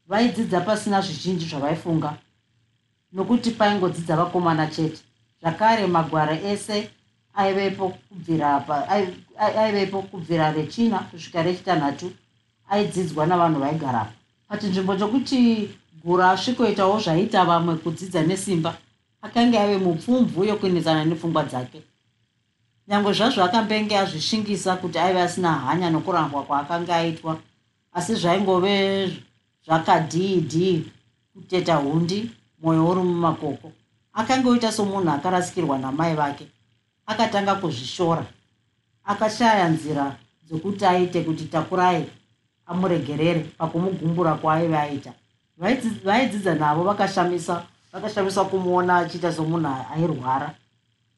vaidzidza 0.09 0.61
pasina 0.61 1.01
zvizhinji 1.01 1.47
zvavaifunga. 1.47 2.17
Nokuti 3.13 3.51
paingodzidza 3.51 4.17
vakomana 4.17 4.67
chete 4.67 5.01
zvakare 5.41 5.87
magwara 5.87 6.35
ese 6.41 6.91
aivepo 7.35 7.89
kubvira 8.09 8.61
pa 8.61 8.89
aivepo 9.39 10.03
kubvira 10.03 10.53
rechina 10.53 10.99
kusvika 10.99 11.43
rechitanhatu 11.43 12.13
aidzidzwa 12.71 13.27
navanhu 13.27 13.61
vaigarapo. 13.61 14.13
Pachinzvimbo 14.49 14.97
chokuti 14.97 15.71
gura 16.05 16.31
asvikoitawo 16.31 17.01
zvaiita 17.01 17.45
vamwe 17.45 17.77
kudzidza 17.77 18.23
nesimba 18.23 18.77
akanga 19.23 19.63
ave 19.63 19.77
mupfumvu 19.79 20.45
yokuinizana 20.45 21.05
nepfungwa 21.05 21.45
dzake. 21.45 21.83
Nyange 22.89 23.13
zvazvo 23.13 23.45
akambenge 23.45 23.99
azvishingisa 23.99 24.77
kuti 24.77 24.99
aive 24.99 25.23
asina 25.23 25.53
hanya 25.55 25.91
nokurambwa 25.91 26.43
kwaakanga 26.43 26.97
aitwa 26.97 27.39
asi 27.93 28.15
zvaingove 28.15 29.32
zvakadhii 29.67 30.41
dhii 30.41 30.85
kuteta 31.35 31.75
hundi 31.77 32.31
mwoyo 32.63 32.89
uri 32.89 33.01
mumakoko. 33.01 33.73
Akanga 34.13 34.51
oita 34.51 34.73
somunhu 34.73 35.11
akarasikirwa 35.11 35.79
namai 35.79 36.15
vake. 36.15 36.47
Akatanga 37.07 37.55
kuzvishora. 37.55 38.27
Akashaya 39.05 39.69
nzira 39.69 40.17
dzokuti 40.47 40.87
aite 40.87 41.25
kuti 41.25 41.45
takurai 41.45 42.07
amuregerere 42.67 43.41
pakumugumbura 43.41 44.35
kwaaive 44.35 44.77
aita. 44.79 45.13
Vaidzidza 46.05 46.55
navo 46.55 46.83
vakashamisa 46.85 47.63
vakashamisa 47.93 48.45
kumuona 48.45 48.97
achiita 48.97 49.33
somunhu 49.33 49.69
airwara. 49.95 50.55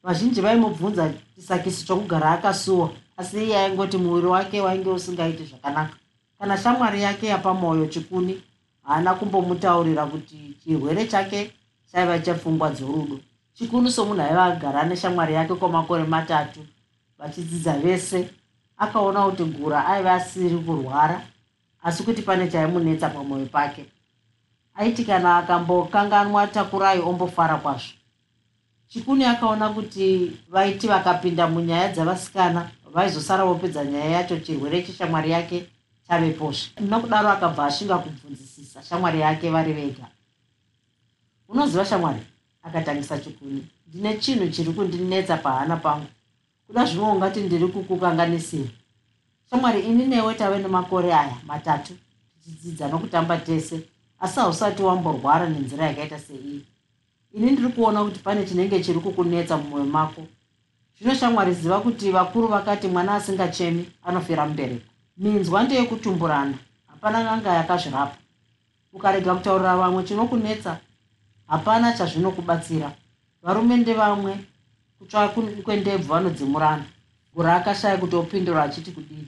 Vazhinji 0.03 0.41
vaimubvunza 0.41 1.13
chisakisi 1.35 1.85
chokugara 1.85 2.31
akasuwa 2.31 2.89
asi 3.17 3.43
iye 3.43 3.57
aingoti 3.57 3.97
muviri 3.97 4.27
wake 4.27 4.61
wainge 4.61 4.89
usingaiti 4.89 5.43
zvakanaka 5.43 5.95
kana 6.39 6.57
shamwari 6.57 7.01
yake 7.01 7.27
yapamwoyo 7.27 7.85
chikuni 7.87 8.41
haana 8.83 9.13
kumbomutaurira 9.13 10.05
kuti 10.05 10.55
chirwere 10.63 11.07
chake 11.07 11.51
chaiva 11.91 12.19
chepfungwa 12.19 12.69
dzorudo. 12.69 13.19
Chikunu 13.53 13.91
somunhu 13.91 14.21
aiva 14.21 14.43
agara 14.43 14.83
neshamwari 14.83 15.33
yake 15.33 15.53
kwamakore 15.55 16.03
matatu 16.03 16.59
vachidzidza 17.17 17.73
vese 17.73 18.29
akaona 18.77 19.25
kuti 19.25 19.43
gura 19.43 19.85
aiva 19.87 20.13
asiri 20.13 20.57
kurwara 20.57 21.21
asi 21.83 22.03
kuti 22.03 22.21
pane 22.21 22.47
chaimunetsa 22.47 23.09
pamwoyo 23.09 23.45
pake. 23.45 23.85
Aiti 24.75 25.05
kana 25.05 25.37
akambokanganwa 25.37 26.47
takurai 26.47 26.99
ombofara 26.99 27.57
kwazvo. 27.57 27.93
Chikuni 28.87 29.25
akaona 29.25 29.69
kuti 29.69 30.31
vaiti 30.49 30.87
vakapinda 30.87 31.47
munyaya 31.47 31.91
dzavasikana 31.91 32.69
vaizosara 32.93 33.45
vopedza 33.45 33.85
nyaya 33.85 34.05
yacho 34.11 34.39
chirwere 34.39 34.81
cheshamwari 34.83 35.31
yake 35.31 35.69
chaveposve 36.07 36.81
nokudaro 36.81 37.29
akabva 37.29 37.65
ashinga 37.65 37.97
kubvunzisisa 37.97 38.83
shamwari 38.83 39.19
yake 39.19 39.49
vari 39.49 39.73
vega. 39.73 40.07
Unoziva 41.49 41.85
shamwari? 41.85 42.19
Akatangisa 42.63 43.17
chikuni 43.17 43.67
ndine 43.87 44.17
chinhu 44.17 44.47
chiri 44.47 44.73
kundinetsa 44.73 45.37
pahana 45.37 45.77
pangu. 45.77 46.05
Kuda 46.67 46.85
zvino 46.85 47.11
ungati 47.11 47.41
ndiri 47.41 47.67
kukukanganisira. 47.67 48.69
Shamwari 49.49 49.81
ini 49.81 50.05
newe 50.05 50.33
tave 50.33 50.59
nemakore 50.59 51.13
aya 51.13 51.37
matatu 51.47 51.93
tichidzidza 52.43 52.87
nokutamba 52.87 53.37
tese 53.37 53.81
asi 54.19 54.39
hausati 54.39 54.83
wamborwara 54.83 55.49
nenzira 55.49 55.85
yakaita 55.85 56.19
seiyi 56.19 56.65
ini 57.33 57.51
ndiri 57.51 57.69
kuona 57.69 58.03
kuti 58.03 58.19
pane 58.19 58.45
chinenge 58.45 58.83
chiri 58.83 58.99
kukunetsa 58.99 59.57
mumwoyo 59.57 59.85
mako. 59.85 60.21
Zvino 60.99 61.15
shamwari 61.15 61.53
ziva 61.53 61.79
kuti 61.79 62.11
vakuru 62.11 62.47
vakati 62.47 62.87
mwana 62.87 63.15
asingachemi 63.15 63.89
anofira 64.03 64.45
mubereko 64.45 64.94
minzwa 65.17 65.63
ndeyekutumburana 65.63 66.57
hapana 66.87 67.23
nganga 67.23 67.53
yakazvirapa. 67.53 68.17
Ukarega 68.93 69.35
kutaurira 69.35 69.77
vamwe 69.77 70.03
chinokunetsa 70.03 70.79
hapana 71.47 71.93
chazvinokubatsira. 71.97 72.91
Varume 73.43 73.77
ndevamwe 73.77 74.33
kutsva 74.99 75.27
kwendebvu 75.63 76.07
vanodzimurana 76.13 76.85
gura 77.33 77.55
akashaya 77.55 77.97
kuti 77.97 78.15
opindura 78.15 78.63
achiti 78.63 78.91
kudii 78.91 79.27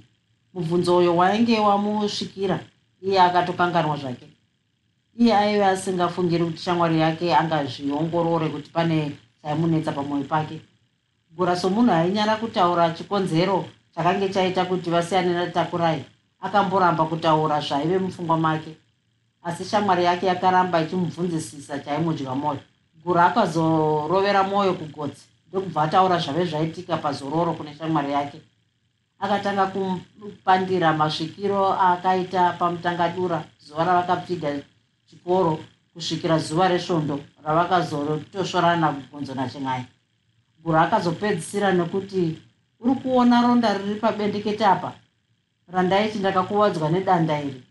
mubvunzo 0.54 0.98
uyo 0.98 1.16
wainge 1.16 1.60
wamusvikira 1.60 2.60
iye 3.02 3.22
akatokanganwa 3.22 3.98
zvake. 3.98 4.28
Iye 5.20 5.36
aive 5.38 5.66
asingafungiri 5.66 6.46
kuti 6.46 6.58
shamwari 6.58 7.00
yake 7.00 7.36
angazviongorore 7.36 8.50
kuti 8.50 8.70
pane 8.70 9.12
chaimunetsa 9.42 9.92
pamwoyo 9.92 10.24
pake. 10.24 10.62
Gura 11.36 11.56
somunhu 11.56 11.92
ainyara 11.92 12.36
kutaura 12.36 12.92
chikonzero 12.92 13.66
chakange 13.98 14.30
chaita 14.30 14.66
kuti 14.66 14.90
vasiyane 14.90 15.34
natakurai 15.34 16.06
akamboramba 16.42 17.06
kutaura 17.06 17.60
zvaive 17.62 17.98
mupfungwa 17.98 18.38
make. 18.38 18.78
Asi 19.44 19.66
shamwari 19.66 20.04
yake 20.04 20.26
yakaramba 20.26 20.82
ichimubvunzisisa 20.82 21.80
chaimudya 21.80 22.36
mwoyo 22.36 22.60
gura 23.04 23.26
akazorovera 23.26 24.44
mwoyo 24.44 24.74
kugotsi 24.74 25.26
ndokubva 25.50 25.84
ataura 25.84 26.20
zvave 26.20 26.46
zvaitika 26.46 26.98
pazororo 26.98 27.54
kune 27.54 27.76
shamwari 27.76 28.12
yake. 28.12 28.42
Akatanga 29.20 29.66
kupandira 29.66 30.94
masvikiro 30.94 31.74
akaita 31.74 32.52
pamutangadura 32.52 33.44
zuva 33.60 33.84
ravakapfiga 33.84 34.50
chikoro 35.10 35.60
kusvikira 35.94 36.38
zuva 36.40 36.68
resvondo 36.68 37.20
ravakazotosvorana 37.46 38.94
kugonzo 38.94 39.34
nachin'ai 39.36 39.86
guru 40.64 40.78
akazopedzisira 40.78 41.72
nekuti 41.72 42.47
uri 42.80 42.96
kuona 42.96 43.42
ronda 43.42 43.78
riri 43.78 43.96
pabendekete 43.96 44.66
apa? 44.66 44.94
Randaiti 45.68 46.20
ndakakuvadzwa 46.20 46.90
nedanda 46.90 47.42
iri. 47.42 47.64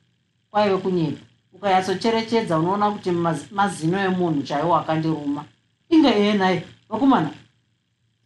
Kwaive 0.51 0.77
kunyepa. 0.77 1.21
Ukanyatsocherechedza 1.53 2.59
unoona 2.59 2.91
kuti 2.91 3.11
mazino 3.51 4.01
emunhu 4.01 4.43
chaiwo 4.43 4.77
akandiruma. 4.77 5.45
Inge 5.89 6.09
enai 6.09 6.63
vakomana 6.89 7.31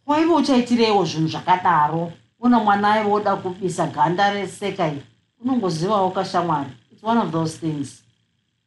waive 0.05 0.33
uchaitireiwo 0.33 1.05
zvinhu 1.05 1.27
zvakadaro? 1.27 2.11
Una 2.39 2.59
mwana 2.59 2.93
aive 2.93 3.11
oda 3.11 3.35
kubisa 3.35 3.87
ganda 3.87 4.33
reseka 4.33 4.87
iri. 4.87 5.03
Unongozivawo 5.39 6.11
kashamwari. 6.11 6.69
Its 6.91 7.03
one 7.03 7.19
of 7.19 7.31
those 7.31 7.57
things. 7.57 8.03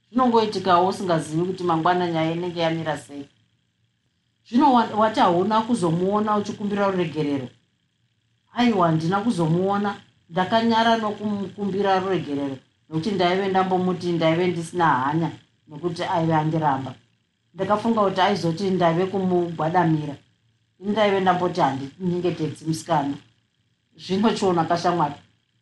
Zvinongoitikawo 0.09 0.89
usingazivi 0.89 1.45
kuti 1.45 1.65
mangwana 1.65 2.11
nyaya 2.11 2.33
inenge 2.33 2.61
yamira 2.61 2.99
sei. 2.99 3.29
Zvino 4.49 4.75
wati 4.75 5.21
hauna 5.21 5.61
kuzomuona 5.61 6.37
uchikumbira 6.37 6.87
ruregerero 6.87 7.49
aiwa 8.55 8.87
handina 8.87 9.21
kuzomuona. 9.21 9.95
Ndakanyara 10.31 10.97
nokumukumbira 10.97 11.99
ruregerero 12.01 12.57
nokuti 12.89 13.11
ndaive 13.11 13.49
ndambomuti 13.49 14.13
ndaive 14.13 14.47
ndisina 14.47 14.87
hanya 14.87 15.31
nokuti 15.69 16.03
aive 16.03 16.35
andiramba. 16.35 16.95
Ndakafunga 17.55 18.01
kuti 18.01 18.21
aizoti 18.21 18.71
ndaive 18.71 19.07
kumugwadamira 19.07 20.15
ini 20.81 20.93
ndaive 20.93 21.21
ndamboti 21.21 21.61
handinyengetedzi 21.61 22.65
musikana. 22.65 23.15
Zvino 23.97 24.31
chiona 24.37 24.65
kashamwari. 24.65 25.15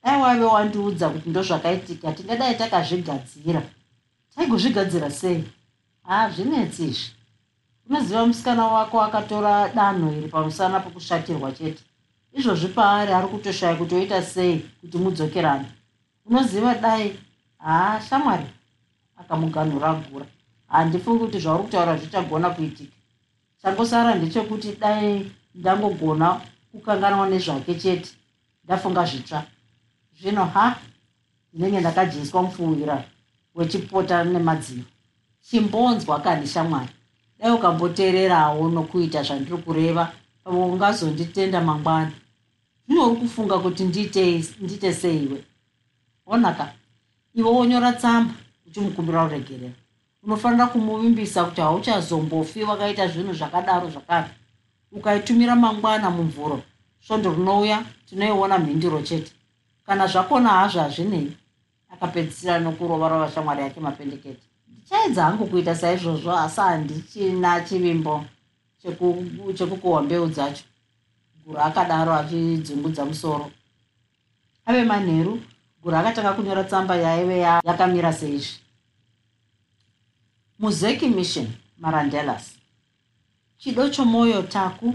Dai 0.05 0.21
waive 0.23 0.45
wandiudza 0.45 1.09
kuti 1.09 1.31
ndozvakaitika 1.31 2.13
tingadai 2.13 2.55
takazvigadzira. 2.55 3.63
Taigozvigadzira 4.35 5.11
sei? 5.11 5.45
Ha 6.03 6.31
zvinetsi 6.31 6.85
izvi. 6.85 7.11
Unoziva 7.91 8.27
musikana 8.27 8.67
wako 8.67 9.03
akatora 9.03 9.69
danho 9.69 10.13
iri 10.13 10.29
pamusana 10.29 10.81
pokushatirwa 10.81 11.53
chete 11.53 11.83
izvozvi 12.35 12.69
paari 12.69 13.13
ari 13.13 13.29
kutoshaya 13.29 13.77
kuti 13.77 13.95
oita 13.95 14.23
sei 14.23 14.65
kuti 14.81 14.99
mudzokerana 14.99 15.65
unoziva 16.27 16.75
dai? 16.75 17.19
Haa 17.59 18.01
shamwari. 18.01 18.47
Akamuganhura 19.17 19.95
gura 19.95 20.27
handifungi 20.69 21.25
kuti 21.25 21.39
zvauri 21.39 21.63
kutaura 21.63 21.97
zvichagona 21.97 22.51
kuitika. 22.51 22.93
Changosara 23.63 24.15
ndechekuti 24.15 24.77
dai 24.81 25.33
ndangogona 25.55 26.41
kukanganwa 26.73 27.27
nezvake 27.27 27.75
chete. 27.75 28.11
Ndafunga 28.65 29.05
zvitsva. 29.05 29.45
Zvino 30.21 30.45
ha? 30.45 30.77
Ndinenge 31.53 31.81
ndakadyiswa 31.81 32.43
mufuwira 32.43 33.05
wechipota 33.55 34.25
nemadziro. 34.25 34.83
Chimbonzwa 35.41 36.21
kani 36.21 36.47
shamwari? 36.47 36.89
Dai 37.39 37.51
ukamboteererawo 37.51 38.69
nokuita 38.69 39.23
zvandiri 39.23 39.57
kureva 39.57 40.13
pamwe 40.45 40.65
ungazonditenda 40.65 41.61
mangwana 41.61 42.13
zvino 42.93 43.07
uri 43.07 43.21
kufunga 43.21 43.59
kuti 43.59 43.85
ndiite 43.85 44.93
seiwe. 44.93 45.45
Onaka. 46.27 46.73
Iwe 47.35 47.51
wonyora 47.51 47.93
tsamba 47.93 48.35
uchimukumbira 48.67 49.25
uregerero 49.25 49.73
unofanira 50.23 50.67
kumuvimbisa 50.67 51.45
kuti 51.45 51.61
hauchazombofi 51.61 52.63
wakaita 52.63 53.09
zvinhu 53.09 53.33
zvakadaro 53.33 53.91
zvakare. 53.91 54.31
Ukaitumira 54.93 55.57
mangwana 55.57 56.11
mumvuro 56.11 56.63
svondo 57.01 57.33
rinouya 57.35 57.85
tinoiona 58.07 58.59
mhindiro 58.59 59.03
chete. 59.03 59.33
Kana 59.87 60.07
zvakona 60.07 60.49
hazvo 60.49 60.81
hazvinei 60.81 61.37
akapedzisira 61.91 62.59
nokurova 62.59 63.09
rova 63.09 63.31
shamwari 63.31 63.63
yake 63.63 63.81
mapendekete. 63.81 64.43
Ndichaedza 64.69 65.25
hangu 65.25 65.47
kuita 65.47 65.75
saizvozvo 65.75 66.33
asi 66.33 66.61
handichina 66.61 67.61
chivimbo 67.61 68.25
chekukohwa 69.57 70.03
mbeu 70.03 70.27
dzacho 70.27 70.65
guru 71.47 71.59
akadaro 71.59 72.13
achidzungudza 72.15 73.05
musoro. 73.05 73.51
Ave 74.67 74.85
manheru 74.85 75.41
guru 75.83 75.97
akatanga 75.97 76.33
kunyora 76.33 76.65
tsamba 76.65 76.97
yaive 76.97 77.39
yakamira 77.39 78.13
seizvi. 78.13 78.61
Muzeki 80.59 81.09
mission 81.09 81.47
marandelas. 81.79 82.55
Chido 83.59 83.89
chomwoyo 83.89 84.43
taku 84.43 84.95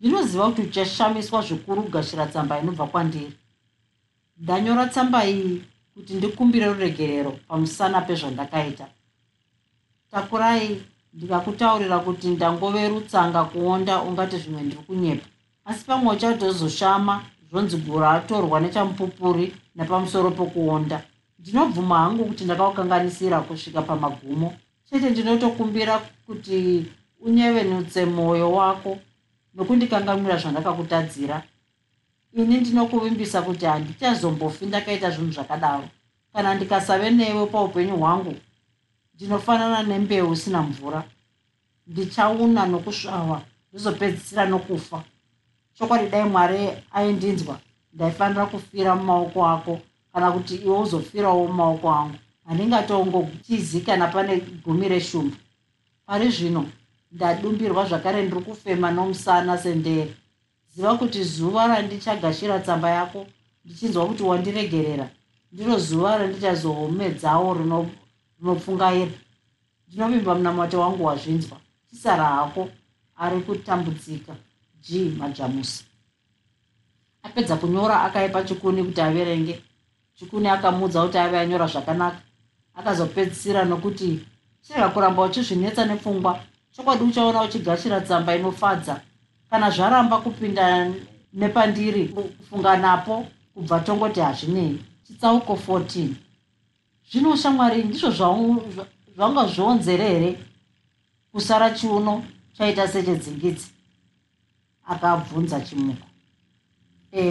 ndinoziva 0.00 0.46
kuti 0.46 0.62
uchashamiswa 0.62 1.42
zvikuru 1.42 1.82
kugashira 1.82 2.26
tsamba 2.26 2.60
inobva 2.60 2.86
kwandiri. 2.86 3.32
Ndanyora 4.38 4.86
tsamba 4.86 5.26
iyi 5.26 5.64
kuti 5.94 6.14
ndikumbire 6.14 6.66
ruregerero 6.66 7.30
pamusana 7.48 8.00
pezvandakaita. 8.00 8.86
Takurai 10.10 10.82
ndikakutaurira 11.14 11.98
kuti 11.98 12.28
ndangove 12.28 12.88
rutsanga 12.88 13.44
kuonda 13.44 14.02
ungati 14.02 14.36
zvimwe 14.38 14.62
ndiri 14.62 14.82
kunyepa 14.82 15.26
asi 15.68 15.84
pamwe 15.84 16.16
uchatozoshama 16.16 17.24
zvonzi 17.50 17.76
gura 17.76 18.10
atorwa 18.10 18.60
nechamupupuri 18.60 19.54
nepamusoro 19.76 20.30
pokuonda. 20.30 21.02
Ndinobvuma 21.38 21.98
hangu 21.98 22.24
kuti 22.24 22.44
ndakaukanganisira 22.44 23.40
kusvika 23.40 23.82
pamagumo. 23.82 24.54
Chete 24.84 25.10
ndinotokumbira 25.10 25.98
kuti 26.26 26.86
unyevenutse 27.20 28.04
mwoyo 28.04 28.52
wako 28.52 28.98
nokundikanganwira 29.54 30.36
zvandakakutadzira. 30.36 31.42
Ini 32.32 32.60
ndinokuvimbisa 32.60 33.42
kuti 33.42 33.66
handichazombofi 33.66 34.66
ndakaita 34.66 35.10
zvinhu 35.10 35.32
zvakadaro. 35.32 35.84
Kana 36.32 36.54
ndikasave 36.54 37.10
newe 37.10 37.46
paupenyu 37.46 37.96
hwangu 37.96 38.34
ndinofanana 39.14 39.82
nembeu 39.82 40.32
isina 40.32 40.62
mvura. 40.62 41.04
Ndichauna 41.86 42.66
nokusvava 42.66 43.42
ndizopedzisira 43.72 44.46
nokufa 44.46 45.02
chokwadi 45.78 46.08
dai 46.10 46.24
mwari 46.24 46.68
aindinzwa 46.92 47.58
ndaifanira 47.92 48.46
kufira 48.46 48.94
mumaoko 48.96 49.46
ako 49.46 49.80
kana 50.12 50.32
kuti 50.32 50.54
iwe 50.56 50.78
uzofirawo 50.78 51.46
mumaoko 51.46 51.90
angu. 51.90 52.14
Handingatongotizi 52.46 53.80
kana 53.80 54.06
pane 54.06 54.40
gumi 54.64 54.88
reshumbu 54.88 55.36
pari 56.06 56.30
zvino 56.30 56.64
ndadumbirwa 57.12 57.84
zvakare 57.88 58.22
ndiri 58.22 58.40
kufema 58.40 58.90
nomusana 58.90 59.58
sendere 59.58 60.14
ziva 60.74 60.96
kuti 60.98 61.24
zuva 61.24 61.66
randichagashira 61.66 62.58
tsamba 62.58 62.90
yako 62.90 63.26
ndichinzwa 63.64 64.06
kuti 64.06 64.22
wandiregerera. 64.22 65.08
Ndiro 65.52 65.78
zuva 65.78 66.18
randichazohomedzawo 66.18 67.54
rinopfungaira 68.38 69.10
ndinovimba 69.88 70.34
munamato 70.34 70.80
wangu 70.80 71.04
wazvinzwa. 71.04 71.56
Tisara 71.90 72.24
hako 72.24 72.68
ari 73.16 73.40
kutambudzika 73.40 74.34
g 74.88 75.14
majamusi. 75.18 75.84
Apedza 77.22 77.56
kunyora 77.56 78.02
akaipa 78.02 78.42
chikuni 78.42 78.84
kuti 78.84 79.00
averenge. 79.00 79.62
Chikuni 80.14 80.48
akamuudza 80.48 81.02
kuti 81.02 81.18
ave 81.18 81.38
anyora 81.38 81.66
zvakanaka. 81.66 82.20
Akazopedzisira 82.74 83.64
nokuti 83.64 84.20
chirega 84.62 84.88
kuramba 84.88 85.22
uchizvinetsa 85.22 85.84
nepfungwa. 85.84 86.40
Chokwadi 86.72 87.04
uchaona 87.04 87.42
uchigashira 87.42 88.00
tsamba 88.00 88.36
inofadza. 88.36 89.00
Kana 89.50 89.70
zvaramba 89.70 90.18
kupinda 90.18 90.90
nepandiri 91.32 92.08
kufunga 92.08 92.76
napo 92.76 93.26
kubva 93.54 93.80
tongoti 93.80 94.20
hazvinei. 94.20 94.78
Chitsauko 95.06 95.52
14 95.54 96.08
zvino 97.10 97.36
shamwari 97.36 97.82
ndizvo 97.84 98.10
zvanga 99.16 99.46
zvionzere 99.46 100.08
here? 100.08 100.38
Kusara 101.32 101.70
chiuno 101.70 102.24
chaita 102.56 102.88
sechedzingidzi 102.88 103.77
akabvunza 104.92 105.60
chimuko 105.60 106.06
e 107.12 107.22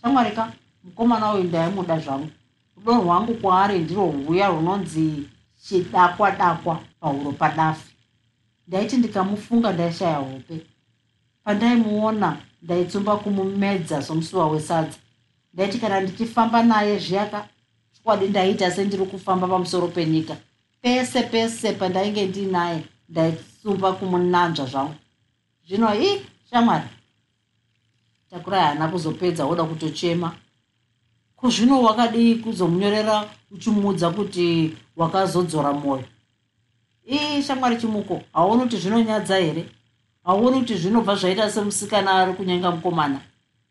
shamwari 0.00 0.30
ka 0.36 0.52
mukomana 0.84 1.32
uyu 1.34 1.44
ndaimuda 1.44 1.98
zvangu 1.98 2.30
rudo 2.76 2.92
rwangu 3.02 3.34
kwaari 3.34 3.78
ndirwo 3.78 4.06
rwuya 4.12 4.48
runonzi 4.48 5.28
chidakwa 5.62 6.30
dakwa 6.30 6.80
pahuro 7.00 7.32
padafi. 7.32 7.92
Ndaiti 8.68 8.96
ndikamufunga 8.96 9.72
ndaishaya 9.72 10.16
hope. 10.16 10.66
Pandaimuona 11.44 12.36
ndaitsumba 12.62 13.16
kumumedza 13.16 14.02
somusuwa 14.02 14.46
wesadza. 14.48 14.98
Ndaiti 15.54 15.78
kana 15.78 16.00
ndichifamba 16.00 16.62
naye 16.62 16.98
zviyaka 16.98 17.48
chokwadi 17.92 18.28
ndaiita 18.28 18.70
sendiri 18.70 19.06
kufamba 19.06 19.48
pamusoro 19.48 19.88
penyika. 19.88 20.36
Pese 20.82 21.22
pese 21.22 21.72
pandainge 21.72 22.26
ndiinaye 22.26 22.84
ndaitsumba 23.08 23.92
kumunanzva 23.92 24.66
zvangu 24.66 24.94
zvino 25.68 25.94
i 25.94 26.20
shamwari 26.50 26.88
takurai 28.30 28.60
hana 28.60 28.88
kuzopedza 28.88 29.44
woda 29.46 29.64
kutochema. 29.64 30.32
Kuzvino 31.36 31.82
wakadii 31.82 32.34
kuzomunyorera 32.34 33.30
uchimuudza 33.50 34.10
kuti 34.10 34.76
wakazodzora 34.96 35.72
mwoyo 35.72 36.04
ii 37.12 37.42
shamwari 37.42 37.76
chimuko 37.76 38.22
hauoni 38.32 38.62
kuti 38.62 38.76
zvinonyadza 38.76 39.36
here? 39.36 39.66
Hauoni 40.24 40.58
kuti 40.60 40.76
zvinobva 40.76 41.14
zvaita 41.16 41.50
semusikana 41.50 42.10
ari 42.12 42.32
kunyenga 42.32 42.70
mukomana? 42.70 43.20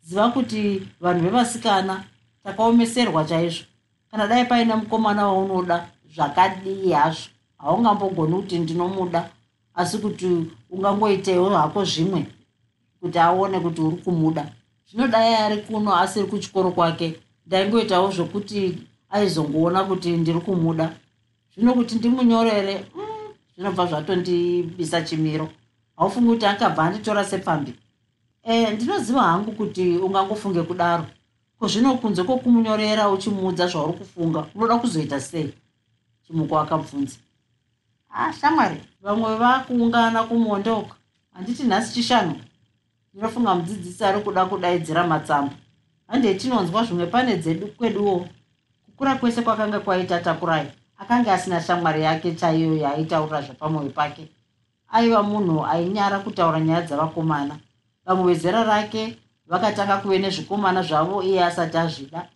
Ziva 0.02 0.30
kuti 0.30 0.84
vanhu 1.02 1.24
vevasikana 1.24 2.04
takaomeserwa 2.44 3.26
chaizvo. 3.26 3.66
Kana 4.12 4.28
dai 4.28 4.46
paine 4.46 4.76
mukomana 4.76 5.28
waunoda 5.28 5.90
zvakadii 6.16 6.92
hazvo. 6.92 7.30
Haungambogoni 7.58 8.36
kuti 8.36 8.60
ndinomuda 8.60 9.30
asi 9.76 9.98
kuti 9.98 10.46
ungangoitewo 10.70 11.50
hako 11.50 11.86
zvimwe 11.86 12.26
kuti 13.02 13.20
aone 13.20 13.60
kuti 13.60 13.82
uri 13.82 13.98
kumuda. 13.98 14.52
Zvinodai 14.90 15.34
ari 15.36 15.58
kuno 15.62 15.96
asiri 15.96 16.26
kuchikoro 16.26 16.72
kwake. 16.72 17.20
Ndaingoitawo 17.46 18.12
zvokuti 18.12 18.78
aizongoona 19.10 19.84
kuti 19.84 20.10
ndiri 20.12 20.40
kumuda. 20.40 20.96
Zvino 21.56 21.74
kuti 21.74 21.96
ndimunyorere 21.96 22.86
mm, 22.96 23.04
zvinobva 23.56 23.86
zvatondibisa 23.86 25.02
chimiro. 25.02 25.50
Haufungi 25.98 26.28
kuti 26.30 26.46
akabva 26.46 26.84
anditora 26.84 27.24
sepfambi 27.26 27.74
e, 28.44 28.72
ndinoziva 28.72 29.22
hangu 29.22 29.52
kuti 29.52 29.98
ungangofunge 29.98 30.62
kudaro. 30.62 31.06
Kozvino 31.60 31.98
kunze 31.98 32.24
kwokumunyorera 32.24 33.10
uchimuudza 33.10 33.68
zvauri 33.68 33.94
kufunga 33.94 34.46
unoda 34.56 34.78
kuzoita 34.78 35.20
sei? 35.20 35.54
Chimuko 36.28 36.60
akabvunza. 36.60 37.18
Ah 38.10 38.34
shamwari 38.34 38.82
vamwe 39.02 39.36
vakuungana 39.36 40.24
kumondoka. 40.24 40.96
Handiti 41.34 41.64
nhasi 41.64 41.94
chishanu 41.94 42.36
ndinofunga 43.14 43.56
mudzidzisi 43.56 44.04
ari 44.04 44.20
kuda 44.22 44.46
kudaidzira 44.46 45.08
matsamba 45.08 45.56
handei 46.10 46.36
tinonzwa 46.36 46.84
zvimwe 46.84 47.06
pane 47.06 47.38
dzedu 47.38 47.68
kweduwo. 47.68 48.28
Kukura 48.86 49.16
kwese 49.16 49.42
kwakanga 49.42 49.80
kwaita 49.80 50.20
takurai 50.20 50.68
akanga 50.98 51.34
asina 51.34 51.62
shamwari 51.62 52.02
yake 52.04 52.36
chaiyo 52.36 52.78
yaaitaurira 52.78 53.42
zvepamwoyo 53.42 53.90
pake. 53.90 54.28
Aiva 54.92 55.24
munhu 55.24 55.66
ainyara 55.66 56.20
kutaura 56.20 56.60
nyaya 56.60 56.82
dzavakomana. 56.82 57.60
Vamwe 58.06 58.34
vezera 58.34 58.64
rake 58.64 59.18
vakatanga 59.48 59.98
kuve 59.98 60.20
nezvikomana 60.20 60.82
zvavo 60.84 61.24
iye 61.24 61.44
asati 61.44 61.78
azvida. 61.78 62.30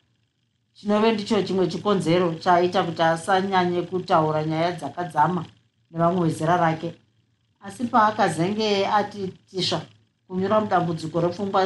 Chinove 0.73 1.11
ndicho 1.11 1.43
chimwe 1.43 1.67
chikonzero 1.67 2.33
chaaita 2.33 2.83
kuti 2.83 3.01
asanyanye 3.01 3.81
kutaura 3.81 4.43
nyaya 4.43 4.71
dzakadzama 4.71 5.45
nevamwe 5.91 6.27
vezera 6.27 6.57
rake. 6.57 6.93
Asi 7.61 7.83
paakazenge 7.83 8.87
ati 8.87 9.27
tisva 9.27 9.81
kunyura 10.27 10.59
mudambudziko 10.61 11.21
repfungwa 11.21 11.61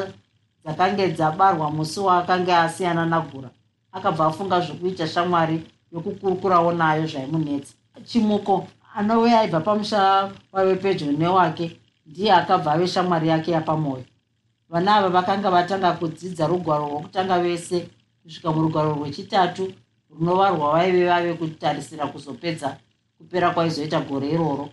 dzakange 0.64 1.08
dzabarwa 1.16 1.72
musi 1.72 2.00
waakanga 2.00 2.62
asiyana 2.62 3.06
nagura 3.06 3.50
akabva 3.92 4.26
afunga 4.26 4.62
zvokuita 4.62 5.08
shamwari 5.08 5.64
yokukurukurawo 5.92 6.72
nayo 6.72 7.08
zvaimunetsa. 7.08 7.74
Chimuko 8.06 8.68
anove 8.96 9.36
aibva 9.36 9.60
pamusha 9.60 10.32
waive 10.52 10.76
pedyo 10.76 11.12
newake 11.12 11.80
ndiye 12.06 12.34
akabva 12.34 12.72
ave 12.72 12.88
shamwari 12.88 13.28
yake 13.28 13.52
yapamwoyo. 13.52 14.06
Vana 14.70 14.96
ava 14.96 15.10
vakanga 15.10 15.50
vatanga 15.52 15.92
kudzidza 15.92 16.48
rugwaro 16.48 16.86
rwokutanga 16.88 17.40
vese 17.40 17.88
kusvika 18.24 18.52
murugwaro 18.52 18.94
rwechitatu 18.94 19.74
runova 20.10 20.50
rwavaive 20.50 21.06
vave 21.06 21.34
kutarisira 21.34 22.08
kuzopedza 22.08 22.78
kupera 23.18 23.52
kwaizoita 23.52 24.02
gore 24.02 24.30
iroro 24.30 24.70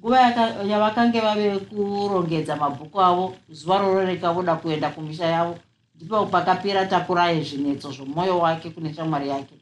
nguva 0.00 0.20
yavakange 0.64 1.20
vave 1.20 1.58
kurongedza 1.58 2.56
mabhuku 2.56 3.00
avo 3.00 3.36
zuva 3.48 3.78
roro 3.78 4.04
rikavoda 4.04 4.56
kuenda 4.56 4.90
kumisha 4.90 5.26
yavo 5.26 5.58
ndipo 5.94 6.26
pakapira 6.26 6.86
takuraye 6.86 7.44
zvinetso 7.44 7.92
zvomwoyo 7.92 8.38
wake 8.38 8.70
kune 8.70 8.94
shamwari 8.94 9.28
yake. 9.28 9.54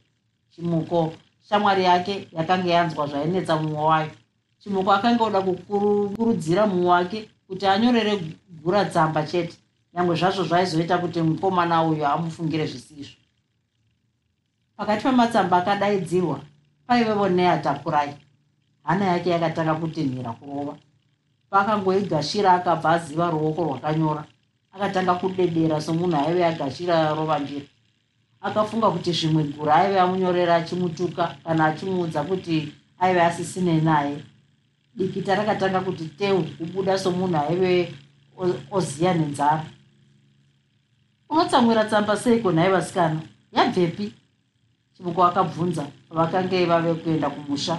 Chimuko 0.50 1.12
shamwari 1.48 1.84
yake 1.84 2.28
yakanga 2.32 2.70
yanzwa 2.70 3.06
zvainetsa 3.06 3.56
mumwe 3.56 3.82
wayo. 3.84 4.10
Chimuko 4.58 4.92
akanga 4.92 5.24
oda 5.24 5.40
kukurudzira 5.40 6.66
mumwe 6.66 6.90
wake 6.90 7.30
kuti 7.46 7.66
anyorere 7.66 8.20
gura 8.62 8.84
tsamba 8.84 9.22
chete. 9.22 9.56
Nyange 9.94 10.14
zvazvo 10.14 10.44
zvaizoita 10.44 10.98
kuti 10.98 11.22
mukomana 11.22 11.82
uyo 11.82 12.08
amufungire 12.08 12.66
zvisizvo. 12.66 13.16
Pakati 14.76 15.02
pematsamba 15.02 15.56
akadaidzirwa 15.56 16.40
paivevo 16.86 17.28
neatakurai 17.28 18.27
hana 18.88 19.04
yake 19.04 19.30
yakatanga 19.30 19.74
kutinhira 19.74 20.32
kurova. 20.32 20.76
Pakangoigashira 21.50 22.52
akabva 22.52 22.90
aziva 22.90 23.30
ruoko 23.30 23.64
rwakanyora 23.64 24.24
akatanga 24.72 25.14
kudedera 25.14 25.80
somunhu 25.80 26.16
aive 26.16 26.44
agashira 26.44 27.14
rova 27.14 27.38
mbiri 27.38 27.68
akafunga 28.40 28.90
kuti 28.90 29.12
zvimwe 29.12 29.42
gura 29.44 29.74
aive 29.74 30.00
amunyorera 30.00 30.54
achimutuka 30.56 31.36
kana 31.44 31.64
achimuudza 31.64 32.22
kuti 32.22 32.72
aive 32.98 33.22
asisine 33.22 33.80
naye. 33.80 34.16
Dikita 34.96 35.34
rakatanga 35.34 35.80
kuti 35.80 36.04
teu 36.04 36.42
kubuda 36.42 36.98
somunhu 36.98 37.36
aive 37.36 37.94
oziya 38.70 39.14
nenzara. 39.14 39.64
Unotsamwira 41.30 41.84
tsamba 41.84 42.16
seiko 42.16 42.52
nhai 42.52 42.70
vasikana? 42.70 43.20
Yabvepi? 43.52 44.12
Chimuko 44.96 45.24
akabvunza 45.24 45.86
vakange 46.10 46.66
vave 46.66 46.94
kuenda 46.94 47.30
kumusha 47.30 47.78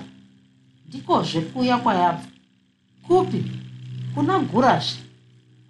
ndikozve 0.89 1.41
kuya 1.41 1.77
kwayabva. 1.77 2.27
Kupi? 3.07 3.43
Kuna 4.15 4.39
gurazve 4.39 4.99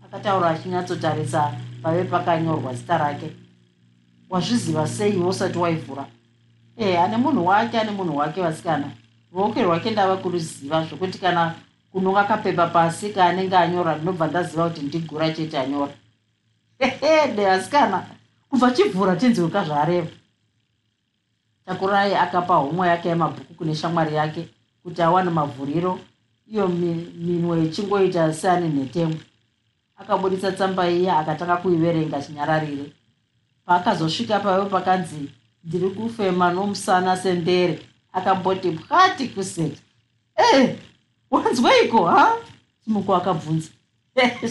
akataura 0.05 0.49
achinyatsotarisa 0.49 1.53
pave 1.83 2.03
pakanyorwa 2.03 2.73
zita 2.73 2.97
rake. 2.97 3.31
Wazviziva 4.29 4.87
sei 4.87 5.17
usati 5.17 5.57
waivhura? 5.57 6.05
E 6.77 6.97
ane 6.97 7.17
munhu 7.17 7.45
wake 7.47 7.79
ane 7.79 7.91
munhu 7.91 8.17
wake 8.17 8.41
vasikana. 8.41 8.91
Ruoko 9.33 9.63
rwake 9.63 9.91
ndava 9.91 10.17
kuruziva 10.17 10.85
zvokuti 10.85 11.17
kana 11.17 11.55
kunonga 11.91 12.23
kapepa 12.23 12.67
pasi 12.67 13.09
kaanenge 13.09 13.57
anyora 13.57 13.95
ndinobva 13.95 14.27
ndaziva 14.27 14.69
kuti 14.69 14.81
ndigura 14.81 15.31
chete 15.31 15.57
anyora. 15.59 15.93
Ehede 16.79 17.45
vasikana 17.45 18.05
kubva 18.49 18.71
chivhura 18.71 19.15
tinziwika 19.15 19.63
zvaareva 19.65 20.07
takurai 21.65 22.15
akapa 22.15 22.55
homwe 22.55 22.87
yake 22.87 23.09
yemabhuku 23.09 23.53
kune 23.53 23.75
shamwari 23.75 24.15
yake 24.15 24.47
kuti 24.89 25.01
awane 25.01 25.29
mavhuriro. 25.29 25.99
Iyo 26.49 26.67
minwe 26.67 27.65
ichingoita 27.65 28.33
seane 28.33 28.67
nhetemwe 28.69 29.19
akabudisa 29.99 30.51
tsamba 30.51 30.89
iya 30.89 31.17
akatanga 31.17 31.57
kuiverenga 31.57 32.21
chinyararire. 32.21 32.91
Paakazosvika 33.65 34.39
paivo 34.39 34.65
pakanzi 34.65 35.29
ndiri 35.63 35.89
kufema 35.89 36.51
nomusana 36.51 37.17
sendere. 37.17 37.79
Akamboti 38.13 38.71
pwati 38.71 39.27
kuseti. 39.27 39.81
E 40.37 40.75
wanzweiko 41.31 42.05
ha? 42.05 42.35
Simuko 42.85 43.15
akabvunza. 43.15 43.69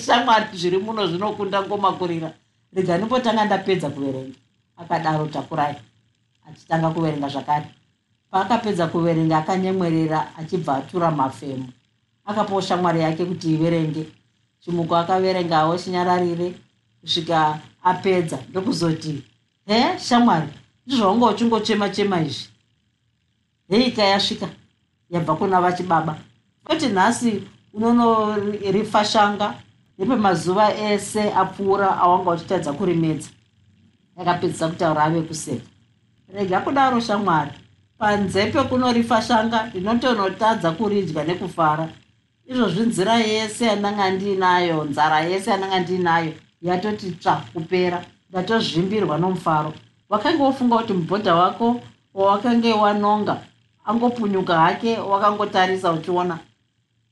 Shamwari 0.06 0.46
zviri 0.56 0.78
muno 0.78 1.06
zvinokunda 1.06 1.62
ngomakurira 1.62 2.32
rega 2.72 2.96
ndimbotanga 2.96 3.44
ndapedza 3.44 3.90
kuverenga. 3.90 4.38
Akadaro 4.76 5.26
takurai. 5.26 5.74
Achitanga 6.48 6.90
kuverenga 6.90 7.28
zvakare 7.28 7.66
paakapedza 8.30 8.86
kuverenga 8.86 9.38
akanyemwerera 9.38 10.36
achibva 10.36 10.76
atura 10.76 11.10
mafemo 11.10 11.68
akapawo 12.28 12.60
shamwari 12.60 13.00
yake 13.00 13.24
kuti 13.24 13.54
iverenge. 13.54 14.06
Chimuko 14.60 14.96
akaverengawo 14.96 15.78
chinyararire 15.78 16.54
kusvika 17.00 17.58
apedza. 17.82 18.38
Ndokuzoti 18.50 19.22
he 19.66 19.98
shamwari 19.98 20.48
ndizvaunga 20.86 21.26
uchingochema 21.26 21.90
chema 21.90 22.20
izvi. 22.20 22.48
Heika 23.68 24.02
yasvika 24.02 24.48
yabva 25.10 25.36
kuna 25.36 25.60
vachibaba. 25.60 26.18
Kwete 26.64 26.88
nhasi 26.88 27.42
unonorifa 27.72 29.54
nepemazuva 29.98 30.74
ese 30.74 31.32
apfuura 31.32 31.96
awanga 31.98 32.30
uchitadza 32.30 32.72
kurimedza. 32.72 33.30
Yakapedzisa 34.16 34.68
kutaura 34.68 35.04
ave 35.04 35.22
kuseka. 35.22 35.66
Rega 36.34 36.60
kudaro 36.60 37.00
shamwari 37.00 37.50
panzepe 37.98 38.62
kunorifa 38.62 39.22
shanga 39.22 39.66
ndinotonotadza 39.66 40.70
kuridya 40.70 41.24
nekufara. 41.24 41.88
Izvozvi 42.50 42.82
nzira 42.86 43.14
yese 43.16 43.64
yandanga 43.70 44.10
ndiinayo 44.10 44.84
nzara 44.84 45.20
yese 45.20 45.50
yandanga 45.50 45.78
ndiinayo 45.80 46.32
yatoti 46.62 47.10
tsva 47.10 47.34
kupera. 47.52 47.98
Ndatozvimbirwa 48.30 49.18
nomufaro. 49.18 49.72
Wakange 50.08 50.42
wofunga 50.42 50.76
kuti 50.76 50.92
mubhodha 50.92 51.34
wako 51.34 51.80
wawakange 52.14 52.72
wanonga 52.72 53.34
angopunyuka 53.84 54.60
hake 54.60 54.98
wakangotarisa 54.98 55.92
uchiona. 55.92 56.38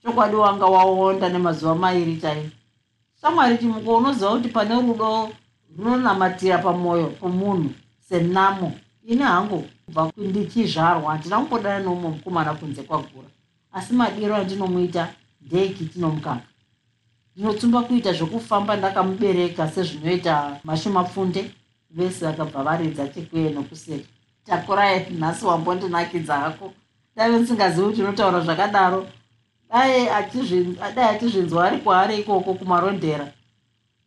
Chokwadi 0.03 0.37
wanga 0.37 0.67
waonda 0.67 1.29
nemazuva 1.29 1.75
mairi 1.75 2.17
chaivo 2.17 2.51
shamwari 3.21 3.59
chimuko 3.59 3.97
unoziva 3.97 4.31
kuti 4.31 4.49
pane 4.49 4.75
rudo 4.75 5.31
runonamatira 5.79 6.59
pamwoyo 6.59 7.07
pomunhu 7.07 7.71
senamo 8.09 8.73
ini 9.07 9.23
hangu 9.23 9.65
kubva 9.87 10.13
ndichizvarwa 10.17 11.13
handina 11.13 11.39
kumbodana 11.39 11.85
noumwe 11.85 12.11
mukomana 12.11 12.55
kunze 12.55 12.83
kwagura. 12.83 13.29
Asi 13.73 13.93
madiro 13.95 14.37
andinomuita 14.37 15.09
ndeki 15.41 15.85
tinomukaka. 15.85 16.41
Ndinotsumba 17.37 17.83
kuita 17.83 18.13
zvokufamba 18.13 18.77
ndakamubereka 18.77 19.69
sezvinoita 19.69 20.61
mashumapfunde 20.65 21.51
vese 21.91 22.27
vakabva 22.27 22.63
varidza 22.63 23.09
chekweyo 23.09 23.51
nokuseka 23.51 24.09
takurai 24.45 25.07
nhasi 25.11 25.45
wambondinakidza 25.45 26.37
hako. 26.37 26.73
Daive 27.17 27.37
ndisingazivi 27.39 27.87
kuti 27.87 28.03
unotaura 28.03 28.41
zvakadaro. 28.41 29.07
Dai 29.71 30.09
achizvinzwa 31.09 31.67
ari 31.67 31.79
kwaari 31.79 32.19
ikoko 32.19 32.55
kumarondera. 32.55 33.33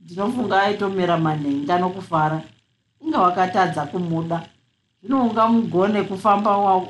Ndinofunga 0.02 0.62
aitomera 0.62 1.18
manhenga 1.18 1.80
nokufara. 1.80 2.42
Inga 3.02 3.20
wakatadza 3.20 3.86
kumuda 3.86 4.50
zvino 5.04 5.24
ungamugone 5.24 6.04
kufamba 6.04 6.82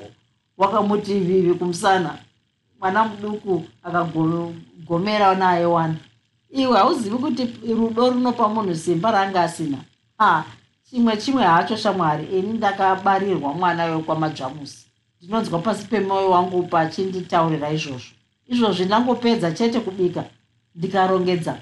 wakamuti 0.57 1.19
vivi 1.19 1.53
kumusana. 1.53 2.17
Mwana 2.79 3.03
muduku 3.03 3.63
akagomera 3.83 5.35
naye 5.35 5.65
wana 5.65 5.95
iwe 6.49 6.77
hauzivi 6.77 7.17
kuti 7.17 7.43
rudo 7.73 8.09
runopa 8.09 8.47
munhu 8.47 8.75
simba 8.75 9.11
raanga 9.11 9.41
asina? 9.41 9.77
A 10.19 10.43
chimwe 10.83 11.17
chimwe 11.17 11.43
hacho 11.43 11.77
shamwari 11.77 12.25
ini 12.25 12.53
ndakabarirwa 12.53 13.53
mwana 13.53 13.85
wekwamadzvamusi 13.85 14.85
ndinonzwa 15.21 15.59
pasi 15.59 15.87
pemwoyo 15.87 16.29
wangu 16.29 16.63
pachinditaurira 16.63 17.71
izvozvo. 17.71 18.13
Izvozvi 18.47 18.85
ndangopedza 18.85 19.51
chete 19.51 19.79
kubika 19.79 20.23
ndikarongedza. 20.75 21.57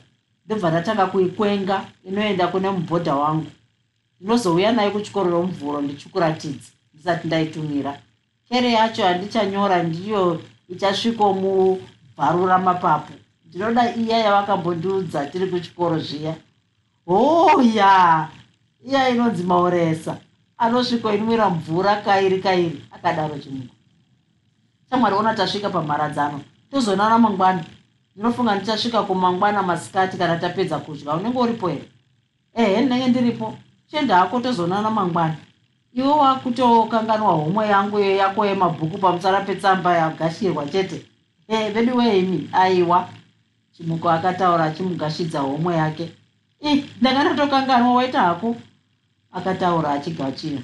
Ndobva 0.45 0.69
ndatanga 0.69 1.05
kuikwenga 1.05 1.85
inoenda 2.03 2.47
kune 2.47 2.69
mubhodha 2.69 3.15
wangu 3.15 3.51
ndinozouya 4.21 4.71
naye 4.71 4.89
kuchikoro 4.91 5.29
romuvhuro 5.31 5.81
ndichikuratidza 5.81 6.69
ndisati 6.93 7.27
ndaitumira. 7.27 7.99
Kere 8.49 8.71
yacho 8.71 9.03
handichanyora 9.03 9.83
ndiyo 9.83 10.41
ichasvikomubvarura 10.69 12.57
mapapu 12.57 13.13
ndinoda 13.45 13.95
iya 13.95 14.17
yavakambondiudza 14.17 15.25
tiri 15.25 15.47
kuchikoro 15.47 15.99
zviya. 15.99 16.35
Hoya 17.05 18.27
iya 18.87 19.09
inonzi 19.09 19.43
mauresa. 19.43 20.17
Anosviko 20.57 21.13
inwira 21.13 21.49
mvura 21.49 21.95
kairi 21.95 22.39
kairi 22.41 22.83
akadaro 22.91 23.37
chimuko 23.39 23.73
shamwari 24.89 25.15
ona 25.15 25.33
tasvika 25.33 25.69
pamharadzano. 25.69 26.41
Tozonana 26.71 27.17
mangwana 27.19 27.63
ndinofunga 28.15 28.55
ndichasvika 28.55 29.03
kumangwana 29.03 29.63
masikati 29.63 30.17
kana 30.17 30.37
tapedza 30.37 30.79
kudya. 30.79 31.13
Unenge 31.15 31.39
uripo 31.39 31.67
here? 31.67 31.83
Ehe 32.55 32.81
ndinenge 32.81 33.07
ndiripo 33.07 33.53
chenda 33.91 34.15
hako 34.17 34.39
tozonana 34.39 34.91
mangwana 34.91 35.35
iwe 35.93 36.07
wakutokanganwa 36.07 37.31
homwe 37.33 37.67
yangu 37.67 37.99
iyo 37.99 38.15
yako 38.15 38.45
yemabhuku 38.45 38.97
pamusara 38.97 39.41
petsamba 39.41 39.97
yagashirwa 39.97 40.65
chete? 40.65 41.05
E 41.47 41.69
vedu 41.69 41.97
weimi 41.97 42.49
aiwa. 42.53 43.09
Chimuko 43.71 44.09
akataura 44.09 44.63
achimugashidza 44.63 45.39
homwe 45.39 45.75
yake. 45.75 46.11
I 46.61 46.83
ndanga 47.01 47.23
ndatokanganwa 47.23 47.93
waita 47.95 48.21
hako 48.21 48.55
akataura 49.31 49.89
achigachira. 49.91 50.61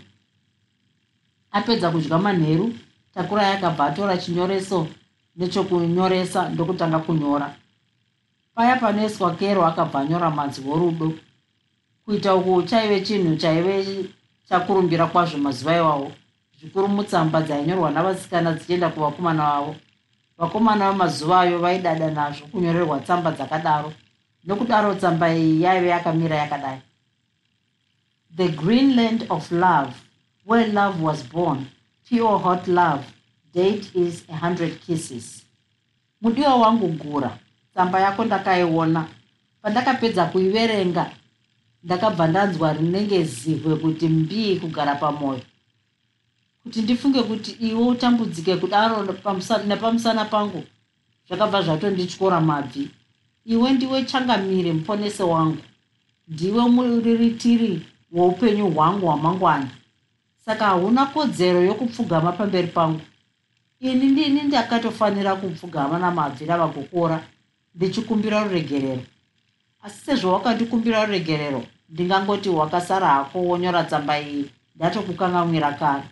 Apedza 1.52 1.92
kudya 1.92 2.18
manheru 2.18 2.74
takura 3.14 3.44
yakabva 3.44 3.86
atora 3.86 4.18
chinyoreso. 4.18 4.88
Nechokunyoresa 5.36 6.50
ndokutanga 6.50 7.00
kunyora. 7.00 7.56
Paya 8.56 8.76
panoiswa 8.76 9.36
kero 9.36 9.66
akabva 9.66 10.00
anyora 10.00 10.30
manzi 10.32 10.62
worudo 10.62 11.14
kuita 12.06 12.36
uku 12.36 12.64
chaive 12.64 13.02
chinhu 13.02 13.36
chaive 13.36 14.06
chakurumbira 14.50 15.06
kwazvo 15.08 15.38
mazuva 15.38 15.76
iwawo. 15.78 16.12
Zvikuru 16.60 16.88
mutsamba 16.88 17.42
dzainyorwa 17.42 17.92
navasikana 17.92 18.54
dzichienda 18.54 18.90
kuvakomana 18.90 19.44
vavo. 19.44 19.76
Vakomana 20.38 20.92
vemazuva 20.92 21.42
ayo 21.42 21.60
vaidada 21.60 22.12
nazvo 22.12 22.48
kunyorerwa 22.48 23.00
tsamba 23.00 23.32
dzakadaro. 23.32 23.94
Nokudaro 24.46 24.96
tsamba 24.96 25.34
iyi 25.36 25.62
yaive 25.62 25.88
yakamira 25.88 26.36
yakadai. 26.36 26.80
The 28.36 28.48
greenland 28.48 29.26
of 29.30 29.52
love 29.52 29.94
where 30.46 30.68
love 30.68 31.02
was 31.04 31.24
born 31.24 31.66
pure 32.10 32.38
hot 32.40 32.68
love 32.68 33.04
date 33.54 33.92
is 33.96 34.24
100 34.30 34.80
kisses. 34.86 35.44
Mudiwa 36.22 36.56
wangu 36.56 36.88
gura 36.88 37.38
tsamba 37.74 38.00
yako 38.00 38.26
ndakaiona. 38.26 39.08
Pandakapedza 39.62 40.26
kuiverenga 40.26 41.12
ndakabva 41.84 42.28
ndanzwa 42.28 42.74
rinenge 42.74 43.24
zihwe 43.24 43.76
kuti 43.76 44.08
mbii 44.08 44.56
kugara 44.56 44.96
pamwoyo 44.96 45.42
kuti 46.64 46.82
ndifunge 46.82 47.24
kuti 47.24 47.52
iwe 47.52 47.84
utambudzike 47.88 48.56
kudaro 48.56 48.96
nepamusana 49.68 50.26
pangu 50.26 50.64
zvakabva 51.28 51.62
zvatondityora 51.62 52.42
mabvi. 52.42 52.90
Iwe 53.46 53.72
ndiwe 53.72 54.06
changamire 54.06 54.74
muponese 54.74 55.24
wangu. 55.24 55.64
Ndiwe 56.28 56.62
muriritiri 56.70 57.82
weupenyu 58.12 58.72
hwangu 58.72 59.06
hwamangwana. 59.08 59.70
Saka 60.46 60.66
hauna 60.66 61.06
kodzero 61.06 61.62
yokupfugama 61.62 62.32
pamberi 62.32 62.68
pangu. 62.68 63.02
Ini 63.80 64.06
ndini 64.06 64.42
ndakatofanira 64.44 65.36
kupfugama 65.36 66.00
namabvi 66.00 66.46
navagokora 66.46 67.24
ndichikumbira 67.76 68.44
ruregerero. 68.44 69.04
Asi 69.84 70.06
sezvo 70.06 70.34
wakandikumbira 70.34 71.06
ruregerero 71.06 71.64
ndingangoti 71.94 72.50
wakasara 72.50 73.08
hako 73.08 73.40
wonyora 73.42 73.84
tsamba 73.84 74.20
iyi 74.22 74.50
ndatokukangamwira 74.76 75.72
kare. 75.72 76.04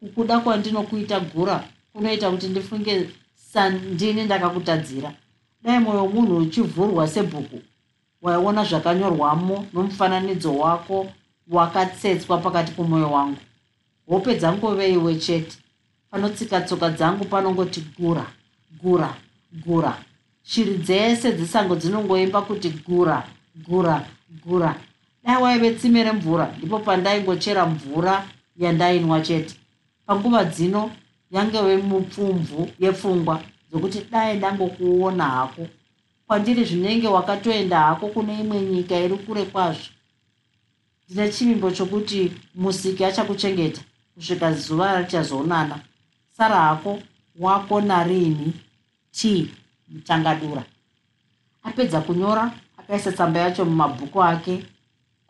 Kukuda 0.00 0.38
kwandinokuita 0.38 1.20
gura 1.20 1.64
kunoita 1.92 2.30
kuti 2.30 2.48
ndifunge 2.48 3.10
sandini 3.52 4.24
ndakakutadzira. 4.24 5.12
Dai 5.62 5.78
mwoyo 5.78 6.04
womunhu 6.04 6.36
uchivhurwa 6.36 7.08
sebhuku 7.08 7.58
waiona 8.22 8.64
zvakanyorwamo 8.64 9.66
nomufananidzo 9.72 10.56
wako 10.56 11.06
wakatsetswa 11.50 12.38
pakati 12.38 12.72
pomwoyo 12.72 13.10
wangu. 13.10 13.40
Hope 14.08 14.34
dzangoveiwe 14.34 15.14
chete. 15.14 15.58
Panotsika 16.10 16.60
tsoka 16.60 16.90
dzangu 16.90 17.24
panongoti 17.24 17.80
gura 17.98 18.26
gura 18.82 19.16
gura. 19.66 19.98
Shiri 20.42 20.74
dzese 20.74 21.32
dzisango 21.32 21.76
dzinongoimba 21.76 22.42
kuti 22.42 22.70
gura 22.70 23.26
gura 23.68 24.06
gura 24.46 24.74
dai 25.24 25.42
waive 25.42 25.74
tsime 25.74 26.02
remvura 26.04 26.54
ndipo 26.58 26.78
pandaingochera 26.78 27.66
mvura 27.66 28.26
yandainwa 28.56 29.20
chete. 29.20 29.54
Panguva 30.06 30.44
dzino 30.44 30.90
yangewe 31.30 31.76
mupfumvu 31.76 32.68
yepfungwa 32.78 33.42
dzokuti 33.70 34.00
dai 34.10 34.36
ndangokuona 34.36 35.24
hako. 35.24 35.66
Kwandiri 36.26 36.64
zvinenge 36.64 37.08
wakatoenda 37.08 37.80
hako 37.80 38.08
kune 38.08 38.40
imwe 38.40 38.60
nyika 38.60 38.96
iri 39.00 39.16
kure 39.16 39.44
kwazvo. 39.44 39.84
Ndine 41.08 41.28
chivimbo 41.28 41.70
chokuti 41.70 42.32
musiki 42.54 43.04
achakuchengeta 43.04 43.80
kusvika 44.14 44.52
zuva 44.52 44.98
richazoonana 45.00 45.78
sara 46.36 46.56
hako 46.56 46.98
wako 47.38 47.80
narini 47.80 48.52
t 49.10 49.48
mutangadura? 49.88 50.64
Apedza 51.62 52.00
kunyora 52.00 52.52
akaisa 52.78 53.12
tsamba 53.12 53.40
yacho 53.40 53.64
mumabhuku 53.64 54.22
ake 54.22 54.64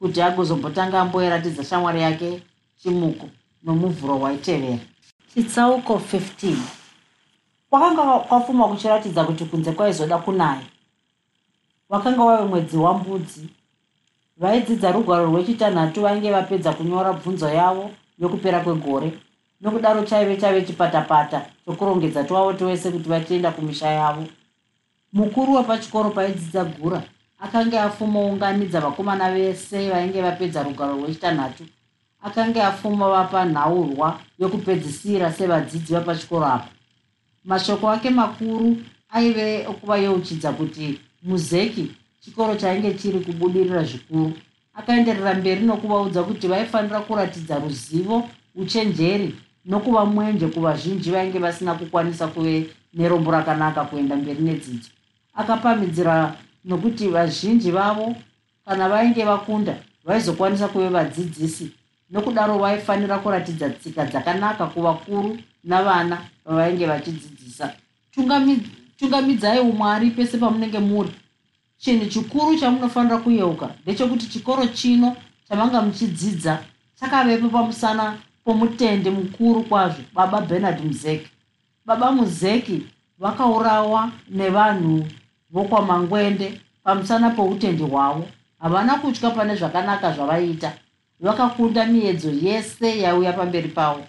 kuti 0.01 0.23
agozombotanga 0.23 1.01
amboiratidza 1.01 1.65
shamwari 1.65 2.01
yake 2.03 2.43
chimuko 2.83 3.27
nomuvhuro 3.65 4.21
waitevera. 4.21 4.79
Chitsauko 5.35 5.95
15 6.13 6.57
kwakanga 7.71 8.19
kwafuma 8.19 8.69
kuchiratidza 8.69 9.25
kuti 9.25 9.45
kunze 9.45 9.73
kwaizoda 9.73 10.19
kunaya. 10.19 10.63
Wakanga 11.89 12.23
wave 12.25 12.45
mwedzi 12.45 12.77
wambudzi 12.77 13.49
vaidzidza 14.37 14.93
rugwaro 14.93 15.25
rwechitanhatu 15.27 16.01
vainge 16.03 16.31
vapedza 16.31 16.73
kunyora 16.73 17.13
bvunzo 17.13 17.49
yavo 17.49 17.91
yokupera 18.19 18.61
kwegore 18.61 19.13
nokudaro 19.61 20.03
chaive 20.03 20.37
chaive 20.37 20.63
chipatapata 20.67 21.47
chokurongedza 21.65 22.25
twavo 22.25 22.53
twese 22.53 22.91
kuti 22.91 23.09
vachienda 23.09 23.51
kumisha 23.51 23.89
yavo. 23.89 24.25
Mukuru 25.13 25.55
wepachikoro 25.55 26.11
paidzidza 26.11 26.65
gura 26.65 27.03
akanga 27.41 27.83
afumaunganidza 27.83 28.81
vakomana 28.81 29.35
vese 29.35 29.91
vainge 29.91 30.23
vapedza 30.23 30.63
rugwaro 30.63 30.95
rwechitanhatu 30.95 31.65
akanga 32.23 32.69
afuma 32.69 33.09
vapa 33.09 33.45
nhaurwa 33.45 34.21
yokupedzisira 34.39 35.33
sevadzidzi 35.33 35.95
vapachikoro 35.95 36.47
apa. 36.47 36.69
Mashoko 37.45 37.91
ake 37.91 38.11
makuru 38.11 38.77
aive 39.11 39.67
okuvayeuchidza 39.67 40.53
kuti 40.53 41.01
muzeki 41.23 41.91
chikoro 42.21 42.55
chainge 42.55 42.95
chiri 42.95 43.21
kubudirira 43.21 43.85
zvikuru. 43.85 44.33
Akaenderera 44.75 45.35
mberi 45.35 45.65
nokuvaudza 45.67 46.23
kuti 46.23 46.49
vaifanira 46.49 47.01
kuratidza 47.01 47.59
ruzivo 47.59 48.29
uchenjeri 48.55 49.35
nokuva 49.65 50.05
mwenje 50.05 50.47
kuvazhinji 50.47 51.11
vainge 51.11 51.39
vasina 51.39 51.75
kukwanisa 51.75 52.27
kuve 52.27 52.67
nerombo 52.95 53.31
rakanaka 53.31 53.85
kuenda 53.85 54.17
mberi 54.17 54.43
nedzidzo. 54.43 54.89
Akapamidzira 55.35 56.37
nokuti 56.65 57.09
vazhinji 57.09 57.71
vavo 57.71 58.17
kana 58.65 58.89
vainge 58.89 59.25
vakunda 59.25 59.77
vaizokwanisa 60.05 60.69
kuve 60.69 60.89
vadzidzisi. 60.89 61.71
Nokudaro 62.11 62.59
vaifanira 62.59 63.19
kuratidza 63.19 63.71
tsika 63.71 64.05
dzakanaka 64.05 64.67
kuvakuru 64.67 65.39
navana 65.65 66.19
vavainge 66.45 66.87
vachidzidzisa. 66.87 67.73
Tungamidzai 68.99 69.61
umwari 69.61 70.11
pese 70.11 70.39
pamunenge 70.39 70.79
muri. 70.79 71.11
Chinhu 71.79 72.07
chikuru 72.07 72.59
chamunofanira 72.59 73.19
kuyeuka 73.19 73.75
ndechekuti 73.83 74.27
chikoro 74.27 74.67
chino 74.67 75.17
chamanga 75.49 75.83
muchidzidza 75.83 76.59
chakavepo 77.01 77.49
pamusana 77.49 78.17
pomutende 78.45 79.11
mukuru 79.11 79.63
kwazvo 79.63 80.03
baba 80.15 80.41
bernard 80.41 80.85
muzeki. 80.85 81.29
Baba 81.87 82.13
muzeki 82.13 82.83
vakaurawa 83.19 84.11
nevanhu 84.31 85.07
vokwamangwende 85.53 86.61
pamusana 86.85 87.31
poutendi 87.31 87.83
hwavo. 87.83 88.29
Havana 88.59 88.95
kutya 88.95 89.31
pane 89.31 89.57
zvakanaka 89.57 90.13
zvavaiita 90.13 90.73
vakakunda 91.21 91.87
miedzo 91.87 92.31
yese 92.31 93.01
yauya 93.01 93.33
pamberi 93.33 93.69
pavo. 93.69 94.05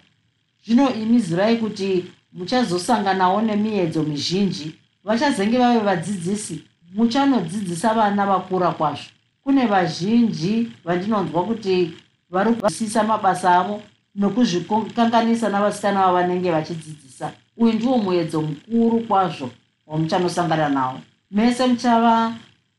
Zvino 0.66 0.94
imi 0.94 1.20
zirai 1.20 1.58
kuti 1.58 2.06
muchazosanganawo 2.34 3.42
nemiedzo 3.42 4.04
mizhinji. 4.04 4.76
Vachazenge 5.04 5.58
vave 5.58 5.80
vadzidzisi. 5.80 6.64
Muchanodzidzisa 6.96 7.94
vana 7.94 8.26
vakura 8.26 8.72
kwazvo. 8.72 9.10
Kune 9.44 9.66
vazhinji 9.66 10.72
vandinonzwa 10.86 11.44
kuti 11.44 11.94
vari 12.30 12.54
kuzwisisa 12.54 13.04
mabasa 13.04 13.56
avo 13.56 13.82
nokuzvikanganisa 14.16 15.50
navasikana 15.50 16.06
vavanenge 16.06 16.52
vachidzidzisa. 16.52 17.32
Uyu 17.58 17.74
ndiwo 17.74 17.98
muedzo 17.98 18.42
mukuru 18.42 19.00
kwazvo 19.00 19.50
wamuchanosangana 19.88 20.70
nawo 20.70 21.00
mese 21.32 21.68
muchava 21.68 22.34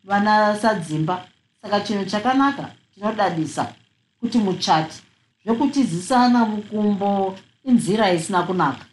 vana 0.05 0.57
sadzimba. 0.57 1.25
Saka 1.63 1.81
chinhu 1.81 2.05
chakanaka 2.05 2.71
chinodadisa 2.95 3.75
kuti 4.21 4.39
muchati 4.39 5.03
zvekutizisana 5.45 6.45
mukumbo 6.45 7.35
inzira 7.65 8.13
isina 8.13 8.43
kunaka. 8.43 8.85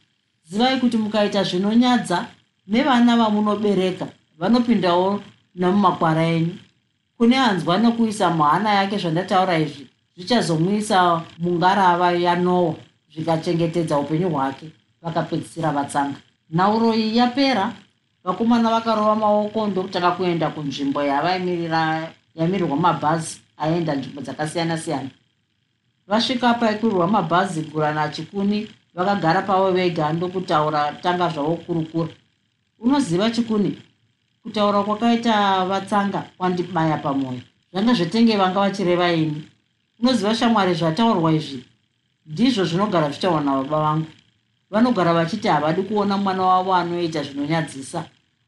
Zivai 0.44 0.80
kuti 0.80 0.98
mukaita 0.98 1.44
zvinonyadza 1.44 2.28
nevana 2.68 3.18
vamunobereka 3.18 4.08
vanopindawo 4.40 5.22
nemumakwara 5.56 6.24
enyu. 6.24 6.56
Kune 7.18 7.36
hanzwa 7.36 7.78
nekuisa 7.78 8.30
muhana 8.30 8.74
yake 8.74 8.98
zvandataura 8.98 9.60
izvi 9.60 9.88
zvichazomwisa 10.16 11.22
mungarava 11.38 12.12
yanoa 12.12 12.76
zvikachengetedza 13.14 14.00
upenyu 14.00 14.30
hwake 14.30 14.72
vakapedzisira 15.02 15.72
vatsanga. 15.72 16.18
Nhauro 16.52 16.94
iyi 16.94 17.18
yapera 17.18 17.74
vakomana 18.24 18.70
vakarova 18.70 19.16
maoko 19.16 19.68
ndokutanga 19.68 20.12
kuenda 20.12 20.50
kunzvimbo 20.50 21.04
yavaimirira 21.04 22.12
yamirirwa 22.36 22.78
mabhazi 22.78 23.42
aenda 23.58 23.96
nzvimbo 23.96 24.22
dzakasiyana 24.22 24.78
siyana 24.78 25.10
vasvika 26.08 26.54
paikwirirwa 26.54 27.08
mabhazi 27.08 27.62
gura 27.62 27.94
nachikuni 27.94 28.68
vakagara 28.96 29.42
pavo 29.42 29.72
vega 29.72 30.14
ndokutaura 30.14 30.92
tanga 31.02 31.30
zvavo 31.30 31.56
kurukura. 31.56 32.10
Unoziva 32.80 33.32
chikuni? 33.32 33.78
Kutaura 34.44 34.84
kwakaita 34.84 35.66
vatsanga 35.66 36.24
kwandibaya 36.38 36.98
pamwoyo 36.98 37.42
zvanga 37.72 37.94
zvetenge 37.94 38.38
vanga 38.38 38.60
vachireva 38.60 39.12
ini. 39.12 39.44
Unoziva 40.00 40.36
shamwari 40.36 40.74
zvataurwa 40.74 41.32
izvi? 41.32 41.64
Ndizvo 42.26 42.66
zvinogara 42.66 43.10
zvitaurwa 43.10 43.42
nababa 43.42 43.80
vangu 43.80 44.08
vanogara 44.72 45.14
vachiti 45.14 45.48
havadi 45.48 45.82
kuona 45.82 46.18
mwana 46.18 46.44
wavo 46.44 46.76
anoita 46.76 47.24
zvinonyadzisa. 47.24 48.06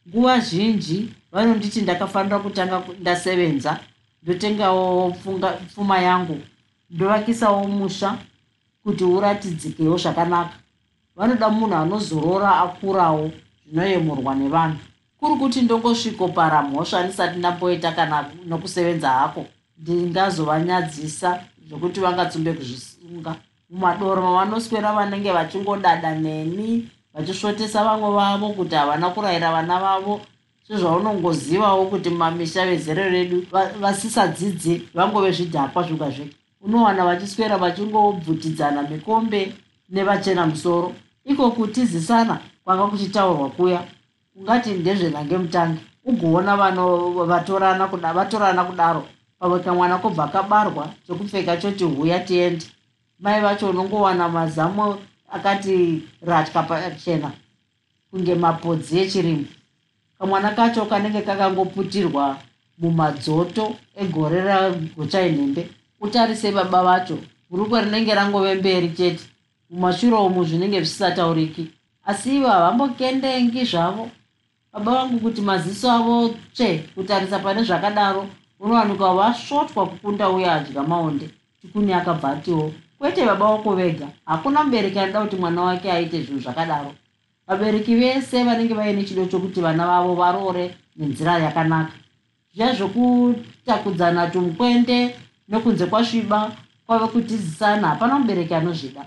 Nguva 0.10 0.40
zhinji 0.40 1.14
vanonditi 1.32 1.82
ndakafanira 1.82 2.40
kutanga 2.40 2.84
ndasevenza 3.00 3.80
ndotengawo 4.24 5.16
pfuma 5.68 6.00
yangu 6.00 6.40
ndovakisawo 6.90 7.68
musha 7.68 8.18
kuti 8.84 9.04
uratidzikewo 9.04 9.98
zvakanaka. 9.98 10.56
Vanoda 11.16 11.50
munhu 11.50 11.76
anozorora 11.76 12.60
akurawo 12.60 13.32
zvinoyemurwa 13.68 14.36
nevanhu. 14.36 14.80
Kuri 15.20 15.36
kuti 15.36 15.62
ndongosvikopara 15.62 16.62
mhosva 16.62 17.04
ndisati 17.04 17.40
ndamboita 17.40 17.92
kana 17.92 18.26
nokusevenza 18.46 19.10
hako 19.10 19.46
ndingazovanyadzisa 19.78 21.44
zvokuti 21.68 22.00
vangatsumbe 22.00 22.54
kuzvisunga 22.54 23.36
mumadoro 23.72 24.22
mavanoswera 24.22 24.94
vanenge 24.94 25.32
vachingodada 25.32 26.16
neni 26.16 26.90
vachisvotesa 27.14 27.84
vamwe 27.84 28.12
vavo 28.12 28.50
kuti 28.50 28.76
havana 28.76 29.10
kurayira 29.10 29.52
vana 29.52 29.80
vavo. 29.80 30.22
Sezvaunongozivawo 30.68 31.86
kuti 31.86 32.10
mamisha 32.10 32.66
vezero 32.66 33.04
redu 33.10 33.46
vasisadzidzi 33.80 34.88
vangove 34.94 35.32
zvidhakwa 35.32 35.84
zvoga 35.84 36.10
zvega 36.10 36.32
unowana 36.62 37.06
vachiswera 37.06 37.58
vachingobvutidzana 37.58 38.82
mikombe 38.84 39.54
nevachena 39.90 40.46
musoro. 40.46 40.94
Iko 41.26 41.52
kutizisana 41.52 42.40
kwanga 42.64 42.88
kuchitaurwa 42.88 43.50
kuya. 43.50 43.84
Ungati 44.36 44.70
ndezvenange 44.70 45.38
mutange 45.38 45.80
ugoona 46.06 46.58
vanovatorana 46.58 47.88
vatorana 48.14 48.64
kudaro 48.64 49.04
pamwe 49.40 49.60
kamwana 49.60 49.98
kobva 49.98 50.28
kabarwa 50.28 50.88
chokupfeka 51.08 51.58
choti 51.58 51.84
huya 51.84 52.20
tiende 52.20 52.66
mai 53.22 53.42
vacho 53.42 53.70
unongowana 53.70 54.30
mazamu 54.30 54.96
akati 55.32 56.02
ratya 56.22 56.64
pachena 56.64 57.32
kunge 58.12 58.36
mapodzi 58.36 59.00
echirimo 59.00 59.46
kamwana 60.18 60.52
kacho 60.52 60.86
kanenge 60.86 61.22
kakangoputirwa 61.22 62.38
mumadzoto 62.78 63.76
egore 64.02 64.42
ragochainhembe 64.42 65.70
utarise 66.02 66.52
baba 66.52 66.84
vacho 66.84 67.18
gurukwe 67.50 67.82
rinenge 67.82 68.16
rangove 68.16 68.56
mberi 68.56 68.90
chete 68.90 69.24
mumashure 69.70 70.16
umu 70.18 70.44
zvinenge 70.46 70.78
zvisisatauriki 70.80 71.68
asi 72.06 72.36
ivo 72.36 72.48
havambokendengi 72.48 73.66
zvavo. 73.66 74.10
Baba 74.74 74.92
vangu 74.92 75.20
kuti 75.20 75.42
maziso 75.42 75.92
avo 75.92 76.36
tsve 76.54 76.78
kutarisa 76.96 77.40
pane 77.40 77.64
zvakadaro 77.64 78.28
unowanika 78.60 79.14
vasvotwa 79.14 79.86
kukunda 79.88 80.30
uye 80.30 80.50
adya 80.52 80.84
maonde 80.84 81.30
tikuni 81.62 81.94
akabva 81.94 82.30
atiwo 82.30 82.74
kwete 83.02 83.26
baba 83.26 83.46
vako 83.46 83.76
vega. 83.76 84.08
Hakuna 84.26 84.64
mubereki 84.64 85.00
anoda 85.00 85.22
kuti 85.22 85.36
mwana 85.36 85.62
wake 85.62 85.92
aite 85.92 86.22
zvinhu 86.22 86.40
zvakadaro. 86.42 86.94
Vabereki 87.48 87.96
vese 87.96 88.44
vanenge 88.44 88.74
vaine 88.74 89.04
chido 89.04 89.26
chokuti 89.26 89.62
vana 89.62 89.88
vavo 89.88 90.16
varoore 90.16 90.76
nenzira 90.98 91.40
yakanaka. 91.40 91.92
Zviya 92.54 92.74
zvokutakudzana 92.74 94.28
tumukwende 94.28 95.16
nekunze 95.50 95.86
kwasviba 95.86 96.52
kwave 96.86 97.08
kutizisana 97.08 97.88
hapana 97.88 98.20
mubereki 98.20 98.54
anozvida. 98.54 99.06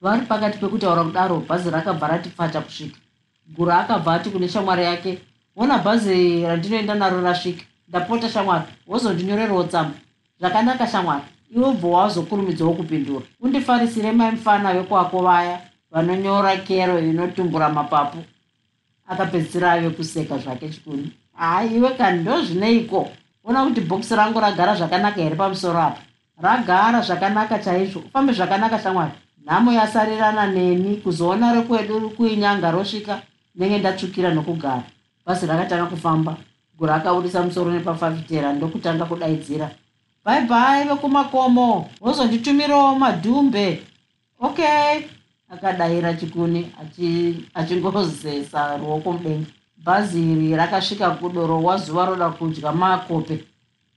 Vari 0.00 0.26
pakati 0.26 0.58
pekutaura 0.58 1.04
kudaro 1.04 1.40
bhazi 1.40 1.70
rakabva 1.70 2.08
ratipfata 2.08 2.60
kusvika. 2.60 2.98
Guru 3.56 3.72
akabva 3.72 4.14
ati 4.14 4.30
kune 4.30 4.48
shamwari 4.48 4.84
yake 4.84 5.18
ona 5.56 5.78
bhazi 5.78 6.42
randinoenda 6.42 6.94
naro 6.94 7.20
rasvika 7.20 7.64
ndapota 7.88 8.28
shamwari. 8.28 8.64
Wozondinyorerawo 8.86 9.64
tsamba 9.64 9.94
zvakanaka 10.40 10.86
shamwari 10.86 11.24
iwe 11.54 11.72
bvo 11.72 11.90
wazokurumidzawo 11.90 12.72
kupindura 12.72 13.24
undifarisire 13.40 14.12
mai 14.12 14.30
mufana 14.30 14.70
wekwako 14.70 15.22
vaya 15.22 15.60
vanonyora 15.90 16.56
kero 16.56 16.98
inotumbura 16.98 17.68
mapapu 17.68 18.18
akapedzisira 19.10 19.72
ave 19.72 19.90
kuseka 19.90 20.38
zvake 20.38 20.68
chikuni. 20.68 21.12
Hai 21.32 21.74
iwe 21.76 21.90
kani 21.90 22.20
ndo 22.20 22.42
zvineiko 22.42 23.08
ona 23.44 23.64
kuti 23.64 23.80
bhokisi 23.80 24.14
rangu 24.14 24.40
ragara 24.40 24.74
zvakanaka 24.74 25.20
here 25.22 25.36
pamusoro 25.36 25.78
apa? 25.78 26.00
Ragara 26.42 27.00
zvakanaka 27.00 27.58
chaizvo 27.58 28.00
ufambe 28.00 28.32
zvakanaka 28.32 28.78
shamwari. 28.78 29.12
Nhamo 29.46 29.72
yasarirana 29.72 30.46
neni 30.46 30.96
kuzoona 30.96 31.52
rekwedu 31.52 32.10
kuinyanga 32.10 32.70
rosvika 32.70 33.22
ndenge 33.54 33.78
ndatsvukira 33.78 34.34
nokugara. 34.34 34.82
Bhazi 35.26 35.46
rakatanga 35.46 35.86
kufamba 35.86 36.36
guru 36.78 36.92
akaurisa 36.92 37.42
musoro 37.42 37.70
nepafafitera 37.70 38.52
ndokutanga 38.52 39.04
kudaidzira 39.04 39.70
bhai 40.24 40.46
bhai 40.46 40.88
vekumakomo 40.88 41.90
wozonditumirawo 42.00 42.94
madhumbe. 42.98 43.82
Okay. 44.40 45.06
Akadayira 45.50 46.14
chikuni 46.14 46.72
achingozesa 47.54 48.76
ruoko 48.76 49.12
mudenga. 49.12 49.46
Bhazi 49.84 50.32
iri 50.32 50.56
rakasvika 50.56 51.10
kudoro 51.10 51.62
wazuva 51.62 52.06
roda 52.06 52.30
kudya 52.30 52.72
makope. 52.72 53.44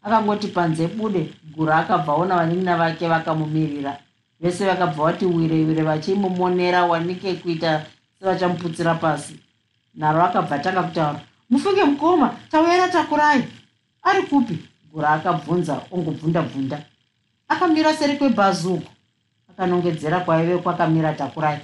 Akangoti 0.03 0.47
panze 0.47 0.88
bude 0.88 1.34
guru 1.55 1.71
akabva 1.71 2.13
ona 2.13 2.36
vanin'ina 2.36 2.78
vake 2.78 3.07
vakamumirira. 3.07 3.97
Vese 4.39 4.65
vakabva 4.65 5.03
vati 5.03 5.26
wire 5.26 5.65
wire 5.65 5.84
vachimumonera 5.84 6.86
wanike 6.86 7.34
kuita 7.34 7.86
sevachamuputsira 8.19 8.95
pasi. 8.95 9.39
Nharo 9.95 10.24
akabva 10.24 10.59
tanga 10.59 10.84
kutaura 10.84 11.19
mufunge 11.49 11.84
mukoma 11.84 12.36
tauyera 12.51 12.88
takurai 12.88 13.43
ari 14.03 14.21
kupi 14.24 14.57
gura 14.94 15.10
akabvunza 15.10 15.82
ongobvunda 15.91 16.41
bvunda 16.41 16.86
akamira 17.48 17.94
seri 17.94 18.18
kwebhazuko. 18.18 18.89
Akanongedzera 19.50 20.20
kwaive 20.20 20.58
kwakamira 20.58 21.14
takurai. 21.14 21.60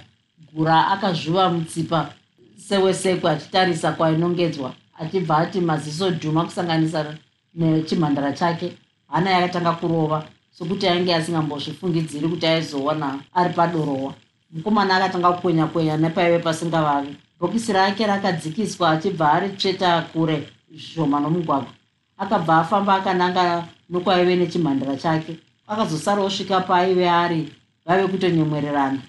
Gura 0.53 0.87
akazviva 0.87 1.49
mutsipa 1.49 2.09
sewesekwe 2.57 3.31
achitarisa 3.31 3.91
kwainongedzwa 3.91 4.73
achibva 4.99 5.37
ati 5.37 5.61
maziso 5.61 6.09
dhuma 6.09 6.45
kusanganisa 6.45 7.15
nechimhandara 7.55 8.33
chake. 8.33 8.73
Hana 9.07 9.29
yakatanga 9.29 9.71
kurova 9.71 10.25
sokuti 10.51 10.87
ainge 10.87 11.15
asingambozvifungidziri 11.15 12.27
kuti 12.27 12.47
aizoona 12.47 13.19
ari 13.33 13.53
padorowa. 13.53 14.13
Mukomana 14.51 14.95
akatanga 14.95 15.31
kukwenya 15.31 15.65
kwenya 15.65 15.97
nepaive 15.97 16.39
pasingavavi. 16.39 17.15
Bhokisi 17.39 17.73
rake 17.73 18.07
rakadzikiswa 18.07 18.89
achibva 18.89 19.31
ari 19.33 19.49
tsveta 19.49 20.01
kure 20.01 20.49
zvishoma 20.71 21.19
nomugwagwa 21.19 21.78
akabva 22.19 22.57
afamba 22.57 22.95
akananga 22.95 23.67
nokwaive 23.89 24.35
nechimhandara 24.35 24.95
chake. 24.97 25.39
Akazosara 25.67 26.21
osvika 26.21 26.61
paaive 26.61 27.09
ari 27.09 27.53
vave 27.85 28.07
kutonyemwererana. 28.07 28.99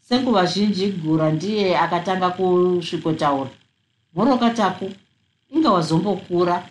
Senguva 0.00 0.46
zhinji 0.46 0.86
gura 0.92 1.30
ndiye 1.32 1.78
akatanga 1.78 2.30
kusvikotaura. 2.30 3.50
Mhorokataku 4.14 4.90
inga 5.54 5.70
wazombokura. 5.70 6.62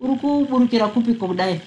Uri 0.00 0.14
kuburukira 0.16 0.88
kupiko 0.88 1.26
kudai? 1.28 1.60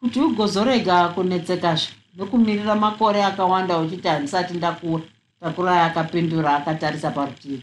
Kuti 0.00 0.20
ugozorega 0.20 1.08
kunetsekazve 1.08 1.92
nokumirira 2.16 2.74
makore 2.74 3.24
akawanda 3.24 3.78
uchiti 3.78 4.08
handisati 4.08 4.54
ndakura 4.54 5.04
takurai 5.40 5.78
akapindura 5.78 6.56
akatarisa 6.56 7.10
parutivi. 7.10 7.62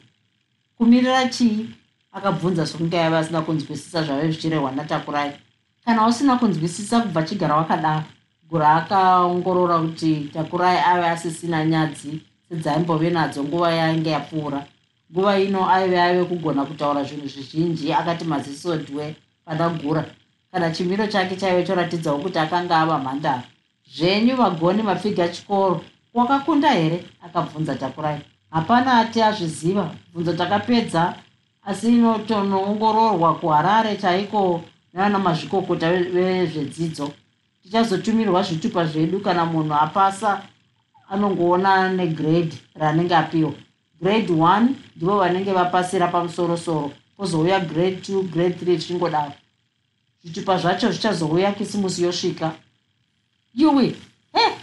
Kumirira 0.77 1.25
chii 1.29 1.65
akabvunza 2.11 2.65
sokunge 2.65 2.99
aiva 2.99 3.19
asina 3.19 3.41
kunzwisisa 3.41 4.03
zvave 4.03 4.31
zvichirehwa 4.31 4.71
natakurai 4.71 5.31
kana 5.85 6.07
usina 6.07 6.35
kunzwisisa 6.37 7.01
kubva 7.01 7.23
chigara 7.23 7.55
wakadaro 7.55 8.03
gura 8.49 8.75
akaongorora 8.75 9.77
kuti 9.79 10.29
takurai 10.33 10.77
ave 10.77 11.07
asisina 11.07 11.65
nyadzi 11.65 12.21
sedzaimbove 12.51 13.09
nadzo 13.09 13.43
nguva 13.43 13.71
yainge 13.71 14.09
yapfuura. 14.09 14.65
Nguva 15.11 15.39
ino 15.39 15.69
aive 15.69 16.01
aive 16.01 16.23
kugona 16.25 16.65
kutaura 16.65 17.03
zvinhu 17.03 17.27
zvizhinji 17.27 17.93
akati 17.93 18.25
maziso 18.25 18.77
dwe 18.77 19.15
pana 19.45 19.69
gura 19.69 20.05
kana 20.51 20.71
chimiro 20.71 21.07
chake 21.07 21.35
chaive 21.35 21.63
choratidzawo 21.63 22.19
kuti 22.19 22.39
akanga 22.39 22.77
ava 22.77 22.97
mhandara. 22.97 23.43
Zvenyu 23.95 24.35
vagoni 24.35 24.83
mapfiga 24.83 25.27
chikoro. 25.27 25.81
Wakakunda 26.13 26.69
here? 26.69 27.05
Akabvunza 27.25 27.75
takurai 27.75 28.19
hapana 28.49 28.99
ati 28.99 29.21
azviziva. 29.21 29.91
Bvunzo 30.13 30.33
takapedza 30.33 31.15
asi 31.63 31.87
inotonoongororwa 31.87 33.35
kuharare 33.35 33.95
chaiko 33.95 34.61
navana 34.93 35.19
mazvikokota 35.19 35.91
vezvedzidzo 35.91 37.11
tichazotumirwa 37.63 38.43
zvitupa 38.43 38.85
zvedu 38.85 39.19
kana 39.19 39.45
munhu 39.45 39.73
apasa 39.73 40.41
anongoona 41.09 41.89
negrade 41.89 42.57
raanenge 42.75 43.15
apiwa. 43.15 43.53
Grade 44.01 44.33
one 44.33 44.75
ndivo 44.95 45.19
vanenge 45.19 45.53
vapasira 45.53 46.07
pamusorosoro. 46.07 46.91
Pozouya 47.17 47.59
grade 47.59 48.01
two 48.01 48.23
grade 48.23 48.55
three 48.59 48.77
zvichingodaro. 48.77 49.33
Zvitupa 50.23 50.57
zvacho 50.57 50.91
zvichazouya 50.91 51.51
kisimusi 51.51 52.03
yosvika. 52.03 52.51
Yuwi 53.55 53.95
he! 54.33 54.55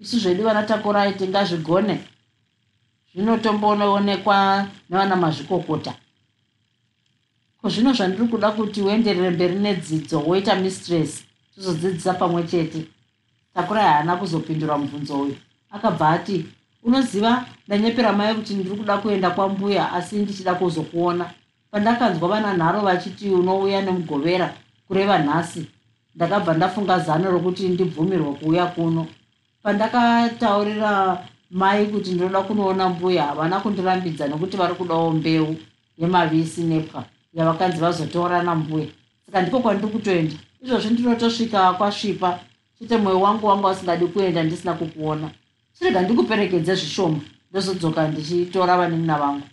Isu 0.00 0.18
zvedu 0.18 0.44
vanatakurai 0.44 1.12
tingazvigone. 1.12 2.00
Zvinotombonoonekwa 3.14 4.66
nevana 4.90 5.16
mazvikokota. 5.16 5.92
ko 5.92 6.07
zvino 7.66 7.92
zvandiri 7.92 8.28
kuda 8.28 8.50
kuti 8.50 8.82
uenderere 8.82 9.30
mberi 9.30 9.54
nedzidzo 9.54 10.20
woita 10.20 10.54
mistress 10.54 11.24
tizodzidzisa 11.54 12.14
pamwe 12.14 12.42
chete. 12.42 12.84
Takurai 13.54 13.84
haana 13.84 14.16
kuzopindura 14.16 14.78
mubvunzo 14.78 15.20
uyu. 15.20 15.36
Akabva 15.70 16.08
ati 16.08 16.46
unoziva 16.82 17.46
ndanyepera 17.66 18.12
mai 18.12 18.34
kuti 18.34 18.54
ndiri 18.54 18.76
kuda 18.76 18.98
kuenda 18.98 19.30
kwambuya 19.30 19.92
asi 19.92 20.16
ndichida 20.16 20.54
kuzokuona. 20.54 21.30
Pandakanzwa 21.70 22.28
vana 22.28 22.56
nharo 22.56 22.80
vachiti 22.80 23.30
unouya 23.30 23.82
nemugovera 23.82 24.54
kureva 24.88 25.18
nhasi. 25.18 25.66
Ndakabva 26.14 26.54
ndafunga 26.54 26.98
zano 26.98 27.30
rokuti 27.30 27.68
ndibvumirwa 27.68 28.32
kuuya 28.34 28.66
kuno. 28.66 29.06
Pandakataurira 29.62 31.24
mai 31.50 31.86
kuti 31.86 32.10
ndinoda 32.10 32.42
kunoona 32.42 32.88
mbuya 32.88 33.26
havana 33.26 33.60
kundirambidza 33.60 34.28
nekuti 34.28 34.56
vari 34.56 34.74
kudawo 34.74 35.10
mbeu 35.10 35.56
yemavisi 35.98 36.62
nepwa 36.62 37.04
yavakanzi 37.34 37.78
vazotora 37.78 38.42
nambuya 38.42 38.86
saka 39.26 39.42
ndiko 39.42 39.60
kwandiri 39.60 39.92
kutoenda. 39.92 40.34
Izvozvi 40.62 40.90
ndinotosvika 40.90 41.72
kwasvipa. 41.72 42.38
Chete 42.78 42.96
mwoyo 42.96 43.20
wangu 43.20 43.46
wangu 43.46 43.68
asingadi 43.68 44.06
kuenda 44.06 44.42
ndisina 44.42 44.74
kukuona. 44.74 45.30
Chirega 45.78 46.02
ndikuperekedze 46.02 46.74
zvishoma. 46.74 47.20
Ndozodzoka 47.50 48.08
ndichitora 48.08 48.76
vanin'ina 48.76 49.18
vangu. 49.18 49.46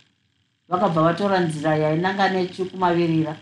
Vakabva 0.68 1.02
vatora 1.02 1.40
nzira 1.40 1.76
yainanga 1.76 2.28
nechikumavirira 2.28 3.36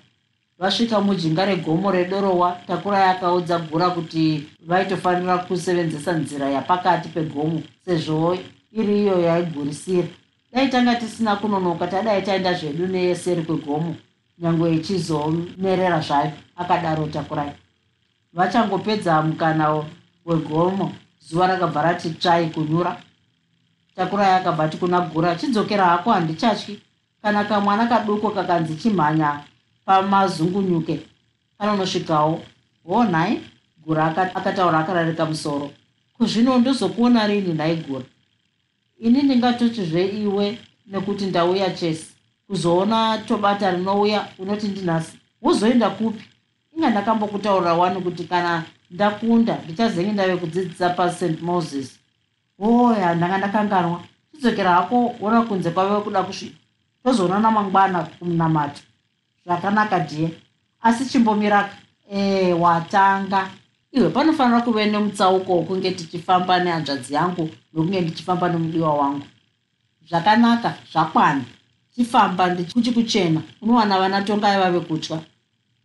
vasvika 0.59 1.01
mujinga 1.01 1.45
regomo 1.45 1.91
redorowa. 1.91 2.59
Takura 2.67 2.99
yakaudza 2.99 3.59
gura 3.59 3.91
kuti 3.91 4.49
vaitofanira 4.67 5.39
kusevenzesa 5.39 6.13
nzira 6.13 6.51
yapakati 6.51 7.09
pegomo 7.09 7.63
sezvo 7.85 8.39
iri 8.73 9.01
iyo 9.03 9.21
yaigurisira. 9.21 10.09
Dai 10.53 10.69
tanga 10.69 10.95
tisina 10.95 11.37
kunonoka 11.37 11.87
tadai 11.87 12.23
taenda 12.23 12.55
zvedu 12.55 12.87
neseri 12.87 13.43
kwegomo 13.43 13.97
nyange 14.39 14.75
ichizomerera 14.75 16.01
zvayo 16.01 16.33
akadaro 16.57 17.07
takurai 17.07 17.53
vachangopedza 18.33 19.23
mukana 19.23 19.85
wegomo 20.25 20.93
zuva 21.29 21.47
rakabva 21.47 21.83
rati 21.83 22.11
tsvai 22.11 22.51
kunyura. 22.51 22.97
Takurai 23.97 24.33
akabva 24.33 24.69
ti 24.69 24.77
kuna 24.77 25.01
gura 25.01 25.35
chidzokera 25.37 25.85
hako 25.85 26.13
handichatyi 26.13 26.81
kana 27.23 27.45
kamwana 27.45 27.87
kaduko 27.87 28.31
kakanzi 28.31 28.77
chimhanya 28.77 29.45
pamazungunyuke 29.85 31.01
kanonosvikawo 31.59 32.43
ho 32.85 33.05
nhai 33.05 33.41
gura 33.87 34.05
akataura 34.35 34.79
akararika 34.79 35.27
musoro. 35.27 35.71
Kuzvino 36.19 36.59
ndozokuona 36.59 37.27
rini 37.27 37.55
nhai 37.55 37.77
gura. 37.77 38.05
Ini 38.99 39.23
ndingatochizve 39.23 40.07
iwe 40.07 40.59
nekuti 40.87 41.27
ndauya 41.27 41.71
chesi 41.71 42.14
kuzoona 42.47 43.19
tobata 43.19 43.71
rinouya 43.71 44.29
unoti 44.39 44.69
ndinhasi 44.69 45.19
wozoenda 45.43 45.91
kupi? 45.91 46.25
Inga 46.77 46.91
ndakambokutaurira 46.91 47.75
wani 47.75 48.01
kuti 48.01 48.25
kana 48.25 48.65
ndakunda 48.91 49.59
ndichazenge 49.65 50.13
ndave 50.13 50.37
kudzidzisa 50.37 50.91
past 50.91 51.41
moses. 51.43 51.99
Oya 52.59 53.15
ndanga 53.15 53.39
ndakanganwa. 53.39 54.01
Chidzokera 54.33 54.71
hako 54.71 55.15
ona 55.23 55.43
kunze 55.43 55.71
kwave 55.71 56.01
kuda 56.05 56.23
kusvika 56.23 56.57
tozoonana 57.05 57.51
mangwana 57.51 58.03
kumunamata 58.03 58.81
zvakanaka 59.45 59.99
dhiye 59.99 60.31
asi 60.83 61.07
chimbomiraka 61.07 61.77
e 62.11 62.53
watanga. 62.53 63.51
Iwe 63.93 64.09
panofanira 64.09 64.61
kuve 64.61 64.87
nemutsauko 64.87 65.53
wokunge 65.57 65.91
tichifamba 65.91 66.59
nehanzvadzi 66.61 67.15
yangu 67.15 67.51
nokunge 67.73 68.01
ndichifamba 68.01 68.49
nemudiwa 68.49 68.95
wangu. 68.95 69.27
Zvakanaka 70.09 70.75
zvakwana 70.93 71.45
tifamba 71.95 72.57
kuchi 72.73 72.93
kuchena. 72.93 73.43
Unowana 73.63 73.99
vana 73.99 74.23
tongai 74.23 74.59
vave 74.59 74.81
kutya 74.81 75.21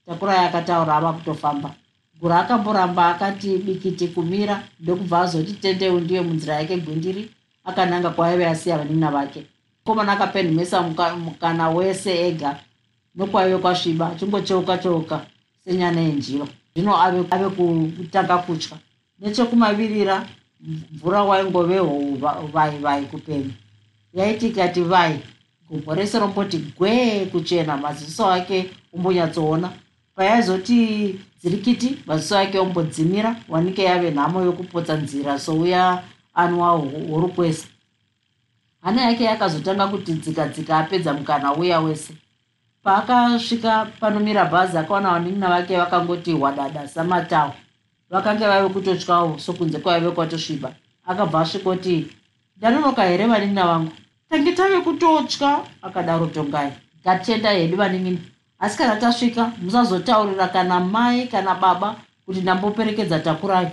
takurai 0.05 0.45
akataura 0.45 0.95
ava 0.95 1.13
kutofamba. 1.13 1.75
Gura 2.19 2.39
akamboramba 2.39 3.07
akati 3.15 3.57
bikiti 3.57 4.07
kumira 4.07 4.63
ndokubva 4.79 5.21
azoti 5.21 5.53
tendeu 5.53 5.99
ndiye 5.99 6.21
munzira 6.21 6.55
yake 6.55 6.77
gwindiri. 6.77 7.29
Akananga 7.65 8.09
kwaive 8.09 8.47
asiya 8.47 8.77
vanin'a 8.77 9.11
vake. 9.11 9.45
Mukomana 9.85 10.11
akapenhumesa 10.11 10.81
mukana 11.17 11.69
wese 11.69 12.27
ega. 12.27 12.59
Nokwaive 13.15 13.57
kwasviba 13.57 14.07
achingocheuka 14.11 14.77
cheuka 14.77 15.25
senyana 15.63 16.01
yenjiva 16.01 16.47
zvino 16.75 17.01
ave 17.01 17.23
kutanga 17.49 18.37
kutya. 18.37 18.77
Nechekumavirira 19.19 20.25
mvura 20.61 21.23
waingove 21.23 21.77
hou 21.77 22.17
vai 22.53 22.77
vai 22.79 23.05
kupenya 23.05 23.53
yaiti 24.13 24.47
ikati 24.47 24.81
vai 24.81 25.19
gumbo 25.69 25.93
rese 25.95 26.19
romboti 26.19 26.57
gwee 26.77 27.25
kuchena 27.25 27.77
maziso 27.77 28.29
ake 28.29 28.69
ombonyatsoona 28.93 29.69
payaizoti 30.15 31.19
dzirikiti 31.41 31.97
maziso 32.05 32.37
ake 32.37 32.59
ombodzimira 32.59 33.35
wanike 33.49 33.83
yave 33.83 34.11
nhamo 34.11 34.41
yokupotsa 34.41 34.97
nzira 34.97 35.39
souya 35.39 36.03
anwa 36.33 36.71
huru 37.09 37.27
kwese. 37.29 37.67
Hana 38.81 39.01
yake 39.01 39.23
yakazotanga 39.23 39.87
kuti 39.87 40.13
dzikadzika 40.13 40.77
apedza 40.77 41.13
mukana 41.13 41.53
uya 41.53 41.79
wese. 41.79 42.13
Paakasvika 42.83 43.85
panomira 43.99 44.45
bhazi 44.45 44.77
akaona 44.77 45.11
vanin'ina 45.11 45.49
vake 45.49 45.77
vakangoti 45.77 46.31
hwadada 46.31 46.87
samatawo 46.87 47.53
vakanga 48.09 48.47
vaive 48.47 48.69
kutotyawo 48.69 49.39
sokunze 49.39 49.79
kwaive 49.79 50.11
kwatosviba. 50.11 50.73
Akabva 51.05 51.39
asvikoti 51.41 52.07
ndanonoka 52.57 53.03
here 53.03 53.25
vanin'ina 53.27 53.65
vangu 53.67 53.91
tange 54.29 54.51
tave 54.51 54.81
kutotya. 54.81 55.59
Akadaro 55.81 56.27
tongai 56.27 56.71
ngatenda 57.03 57.49
hedu 57.49 57.77
vanin'ina 57.77 58.19
asi 58.59 58.77
kana 58.77 58.95
tasvika 58.95 59.51
musazotaurira 59.61 60.47
kana 60.47 60.79
mai 60.79 61.27
kana 61.27 61.55
baba 61.55 61.95
kuti 62.25 62.41
ndamboperekedza 62.41 63.19
takurai. 63.19 63.67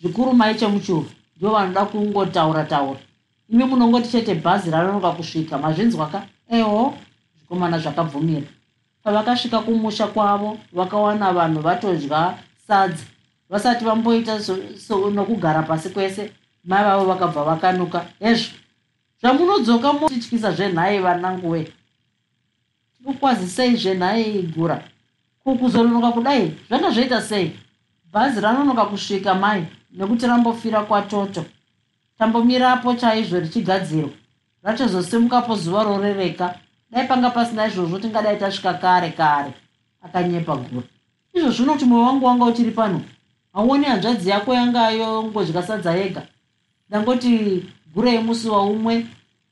Zvikuru 0.00 0.32
mai 0.32 0.54
chemuchuru 0.54 1.06
ndo 1.36 1.50
vanoda 1.50 1.84
kungotaura 1.84 2.64
taura. 2.64 3.00
Imi 3.48 3.64
munongoti 3.64 4.08
chete 4.08 4.34
bhazi 4.34 4.70
ranonoka 4.70 5.12
kusvika 5.12 5.58
mazvinzwa 5.58 6.06
ka 6.06 6.26
eho 6.50 6.94
zvikomana 7.38 7.78
zvakabvumira. 7.78 8.46
Pavakasvika 9.02 9.58
kumusha 9.58 10.06
kwavo 10.06 10.58
vakawana 10.72 11.32
vanhu 11.32 11.60
vatodya 11.60 12.34
sadza. 12.66 13.04
Vasati 13.50 13.84
vamboita 13.84 14.38
nokugara 15.12 15.62
pasi 15.62 15.88
kwese 15.88 16.32
mai 16.64 16.84
vavo 16.84 17.04
vakabva 17.04 17.44
vakanuka. 17.44 18.04
Hezvo 18.20 18.52
zvamunodzoka 19.20 19.92
motityisa 19.92 20.52
zvenhai 20.52 20.98
vananguwe 20.98 21.72
tikukwazisei 22.96 23.76
zvenhai 23.76 24.42
gura 24.42 24.82
kukuzoronoka 25.44 26.12
kudai? 26.12 26.54
Zvanga 26.68 26.90
zvoita 26.90 27.20
sei? 27.20 27.52
Bhazi 28.12 28.40
ranonoka 28.40 28.84
kusvika 28.84 29.34
mai 29.34 29.66
nekuti 29.92 30.26
rambofira 30.26 30.82
kwatoto. 30.82 31.44
Tambomirapo 32.18 32.94
chaizvo 32.94 33.40
richigadzirwa. 33.40 34.10
Rachazosimukapo 34.62 35.56
zuva 35.56 35.84
rorereka. 35.84 36.54
Dai 36.90 37.06
panga 37.08 37.30
pasina 37.30 37.66
izvozvo 37.66 37.98
tingadai 37.98 38.38
tasvika 38.38 38.74
kare 38.74 39.10
kare. 39.10 39.52
Akanyepa 40.02 40.56
gura 40.56 40.86
izvo 41.36 41.50
zvino 41.50 41.76
ti 41.76 41.84
mwoyo 41.84 42.04
wangu 42.04 42.26
wanga 42.26 42.44
uchiri 42.44 42.70
pano. 42.70 43.00
Hauoni 43.52 43.84
hanzvadzi 43.84 44.30
yako 44.30 44.54
yangayo 44.54 45.22
ngodya 45.22 45.62
sadza 45.62 45.94
yega. 45.94 46.22
Ndangoti 46.88 47.64
gurei 47.96 48.18
musi 48.18 48.48
waumwe 48.48 49.06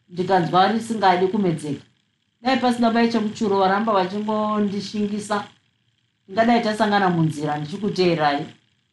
ndikanzwa 0.08 0.72
risingadi 0.72 1.26
kumedzeka. 1.26 1.82
Dai 2.42 2.56
pasina 2.56 2.90
bai 2.90 3.08
chemuchuro 3.08 3.58
varamba 3.58 3.92
vachingondishingisa 3.92 5.44
ndingadai 6.28 6.62
tasangana 6.62 7.08
munzira 7.08 7.56
ndichikuteerai. 7.58 8.46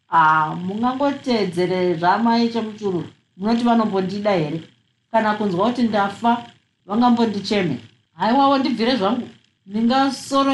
Ah, 0.09 0.55
mungangoteedzere 0.55 1.95
zvamai 1.95 2.49
chemuchuro 2.49 3.03
munoti 3.37 3.63
vanombondida 3.63 4.31
here? 4.31 4.61
Kana 5.11 5.33
kunzwa 5.33 5.67
kuti 5.67 5.83
ndafa 5.83 6.45
vangambondicheme. 6.85 7.77
Haiwawo 8.13 8.57
ndibvire 8.57 8.95
zvangu. 8.95 9.27
Ndingasoro 9.67 10.53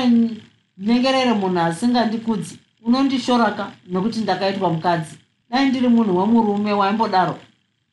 nyengerere 0.78 1.34
munhu 1.34 1.60
asingandikudzi. 1.60 2.60
Unondishoraka 2.84 3.72
nokuti 3.88 4.20
ndakaitwa 4.20 4.74
mukadzi. 4.74 5.16
Dai 5.50 5.70
ndiri 5.70 5.88
munhu 5.88 6.18
wemurume 6.18 6.74
waimbodaro 6.74 7.38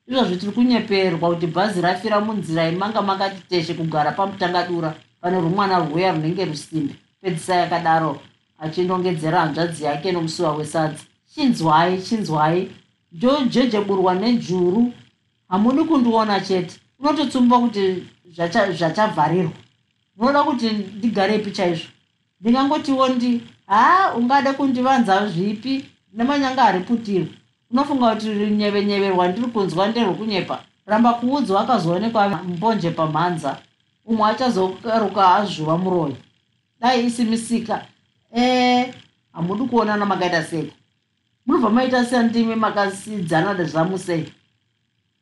izvozvo 0.08 0.36
tiri 0.36 0.52
kunyeperwa 0.52 1.26
kuti 1.30 1.46
bhazi 1.46 1.80
rafira 1.80 2.20
munzira 2.20 2.68
imanga 2.68 3.02
makati 3.02 3.40
teshe 3.48 3.74
kugara 3.74 4.12
pamutangadura 4.12 4.94
pane 5.20 5.36
rumwana 5.40 5.78
rwuya 5.78 6.12
runenge 6.12 6.44
rusimbe 6.44 6.94
pedzisai 7.20 7.62
akadaro 7.62 8.20
achindongedzera 8.58 9.40
hanzvadzi 9.40 9.84
yake 9.84 10.12
nomusuwa 10.12 10.56
wesadza. 10.56 11.02
Chinzwai 11.34 12.02
chinzwai 12.02 12.70
ndojejeburwa 13.12 14.14
nejuru. 14.14 14.92
Hamudi 15.48 15.84
kundiona 15.84 16.40
chete. 16.40 16.74
Unototsumba 16.98 17.58
kuti 17.58 18.02
zvachavharirwa. 18.76 19.52
Unoda 20.18 20.42
kuti 20.42 20.70
ndigarepi 20.70 21.50
chaizvo? 21.50 21.88
Ndingangotiwo 22.40 23.08
ndi 23.08 23.42
haa 23.66 24.14
ungada 24.14 24.52
kundivanza 24.52 25.26
zvipi? 25.26 25.84
Nemanyanga 26.12 26.62
ariputirwa 26.64 27.28
unofunga 27.74 28.14
kuti 28.14 28.28
nyeve-nyeve 28.28 29.08
rwandiri 29.08 29.46
kunzwa 29.46 29.88
nderwokunyepa 29.88 30.58
ramba 30.86 31.12
kuudzwa 31.12 31.60
akazoonekwa 31.60 32.28
mbonje 32.28 32.90
pamhanza. 32.90 33.58
Umwe 34.06 34.30
achazokaruka 34.30 35.34
azvuva 35.34 35.78
muroyo 35.78 36.16
dai 36.80 37.06
isimisika 37.06 37.86
ee 38.32 38.92
hamudi 39.32 39.64
kuonana 39.64 40.06
makaita 40.06 40.42
seko 40.44 40.72
munobva 41.46 41.70
maita 41.70 42.04
sandimi 42.04 42.54
makasidzana 42.54 43.64
zvamusei 43.64 44.32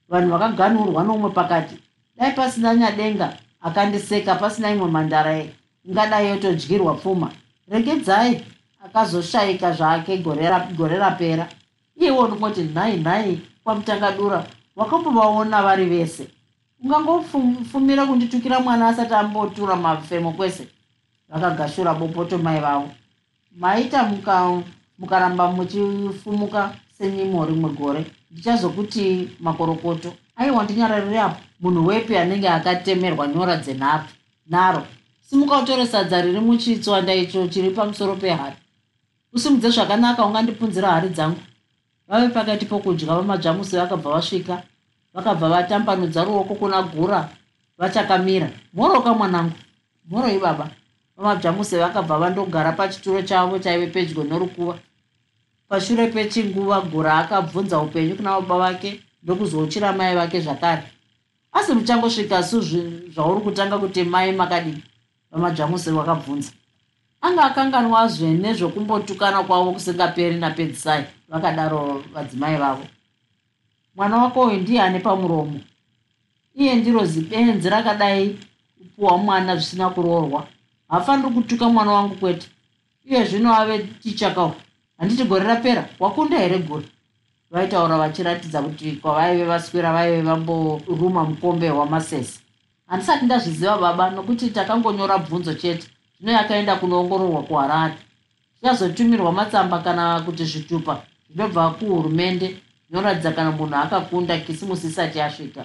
vanhu 0.08 0.30
vakaganurwa 0.30 1.04
noumwe 1.04 1.30
pakati. 1.30 1.76
Dai 2.16 2.32
pasina 2.32 2.74
nyadenga 2.74 3.36
akandiseka 3.62 4.34
pasina 4.34 4.70
imwe 4.70 4.86
mhandara 4.86 5.44
ingadai 5.84 6.28
yotodyirwa 6.28 6.94
pfuma. 6.94 7.30
Regedzai 7.68 8.44
akazoshayika 8.84 9.72
zvake 9.72 10.18
gore 10.18 10.98
rapera 10.98 11.48
iyewo 12.02 12.28
ndingoti 12.28 12.62
nhai 12.62 12.96
nhai 12.96 13.40
kwamutangadura 13.64 14.46
wakambovaona 14.76 15.62
vari 15.62 15.84
vese. 15.84 16.28
Ungangofumira 16.84 18.06
kunditukira 18.06 18.60
mwana 18.60 18.88
asati 18.88 19.14
ambotura 19.14 19.76
mafemo 19.76 20.32
kwese? 20.32 20.68
Vakagashura 21.28 21.94
bopoto 21.94 22.38
mai 22.38 22.60
vavo. 22.60 22.90
Maita 23.56 24.10
mukaramba 24.98 25.52
muchifumuka 25.52 26.72
senyimo 26.98 27.46
rimwe 27.46 27.70
gore. 27.70 28.06
Ndichazokuti 28.30 29.28
makorokoto. 29.40 30.12
Aiwa 30.36 30.64
ndinyararire 30.64 31.20
apo 31.20 31.40
munhu 31.60 31.86
wepi 31.86 32.16
anenge 32.16 32.48
akatemerwa 32.48 33.26
nyora 33.28 33.56
dzenharo 33.56 34.04
nharo 34.46 34.86
simuka 35.20 35.58
utore 35.58 35.86
sadza 35.86 36.22
riri 36.22 36.40
muchitswanda 36.40 37.14
icho 37.14 37.48
chiri 37.48 37.70
pamusoro 37.70 38.14
pehari. 38.16 38.56
Usimudze 39.32 39.70
zvakanaka 39.70 40.24
ungandipunzira 40.26 40.90
hari 40.90 41.08
dzangu 41.08 41.36
vave 42.12 42.28
pakati 42.28 42.66
pokudya 42.66 43.06
vamadzvamusi 43.06 43.76
vakabva 43.76 44.10
vasvika 44.10 44.62
vakabva 45.14 45.48
vatambanudza 45.48 46.24
ruoko 46.24 46.54
kuna 46.54 46.82
gura 46.82 47.28
vachakamira. 47.78 48.50
Mhoroka 48.74 49.14
mwanangu 49.14 49.52
mhoroi 50.10 50.38
baba 50.38 50.70
vamadzvamuse 51.16 51.78
vakabva 51.78 52.18
vandogara 52.18 52.72
pachituro 52.72 53.22
chavo 53.22 53.58
chaive 53.58 53.86
pedyo 53.86 54.24
norukuva. 54.24 54.78
Pashure 55.68 56.06
pechinguva 56.06 56.80
gura 56.80 57.18
akabvunza 57.18 57.78
upenyu 57.78 58.16
kuna 58.16 58.40
baba 58.40 58.58
vake 58.58 59.00
ndokuzouchira 59.22 59.92
mai 59.92 60.14
vake 60.14 60.40
zvakare. 60.40 60.82
Asi 61.52 61.72
muchangosvika 61.72 62.42
su 62.42 62.60
zvauri 63.14 63.40
kutanga 63.40 63.78
kuti 63.78 64.04
mai 64.04 64.32
makadii 64.32 64.82
vamadzvamuse 65.30 65.90
vakabvunza 65.90 66.52
anga 67.22 67.42
akanganwa 67.44 68.08
zvene 68.08 68.54
zvokumbotukana 68.54 69.42
kwavo 69.42 69.72
kusingaperi 69.72 70.36
napedzisai 70.36 71.04
vakadaro 71.28 72.04
vadzimai 72.12 72.56
vavo. 72.56 72.84
Mwana 73.96 74.16
wako 74.16 74.40
uyu 74.40 74.60
ndiye 74.60 74.82
ane 74.82 74.98
pamuromo. 74.98 75.60
Iye 76.54 76.74
ndiro 76.74 77.04
zibenzi 77.04 77.68
rakadai 77.70 78.38
kupuwa 78.78 79.18
mwana 79.18 79.56
zvisina 79.56 79.90
kuroorwa. 79.90 80.46
Hafaniri 80.88 81.30
kutuka 81.30 81.68
mwana 81.68 81.92
wangu 81.92 82.14
kwete. 82.14 82.48
Iye 83.04 83.24
zvino 83.24 83.54
ave 83.54 83.78
tichakau 83.78 84.54
handiti 84.98 85.24
gore 85.24 85.44
rapera 85.44 85.88
wakunda 86.00 86.38
here 86.38 86.58
guri 86.58 86.88
vaitaura 87.50 87.98
vachiratidza 87.98 88.62
kuti 88.62 88.92
kwavaive 88.92 89.44
vaswera 89.44 89.92
vaive 89.92 90.22
vamboruma 90.22 91.24
mukombe 91.24 91.70
wamasese. 91.70 92.40
Handisati 92.86 93.24
ndazviziva 93.24 93.78
baba 93.78 94.10
nokuti 94.10 94.50
takangonyora 94.50 95.18
bvunzo 95.18 95.54
chete 95.54 95.88
zvino 96.22 96.32
yakaenda 96.32 96.76
kunoongororwa 96.76 97.42
kuharare. 97.42 97.94
Zvichazotumirwa 98.60 99.32
matsamba 99.32 99.78
kana 99.78 100.20
kuti 100.20 100.44
zvitupa 100.44 101.02
zvinobva 101.30 101.70
kuhurumende 101.70 102.56
zvinoratidza 102.88 103.32
kana 103.32 103.50
munhu 103.50 103.74
akakunda 103.74 104.38
kisimusi 104.38 104.86
isati 104.86 105.18
yasvika. 105.18 105.64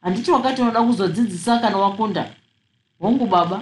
Handiti 0.00 0.30
wakati 0.30 0.62
unoda 0.62 0.82
kuzodzidzisa 0.82 1.58
kana 1.58 1.76
wakunda? 1.76 2.30
Hongu 3.00 3.26
baba 3.26 3.60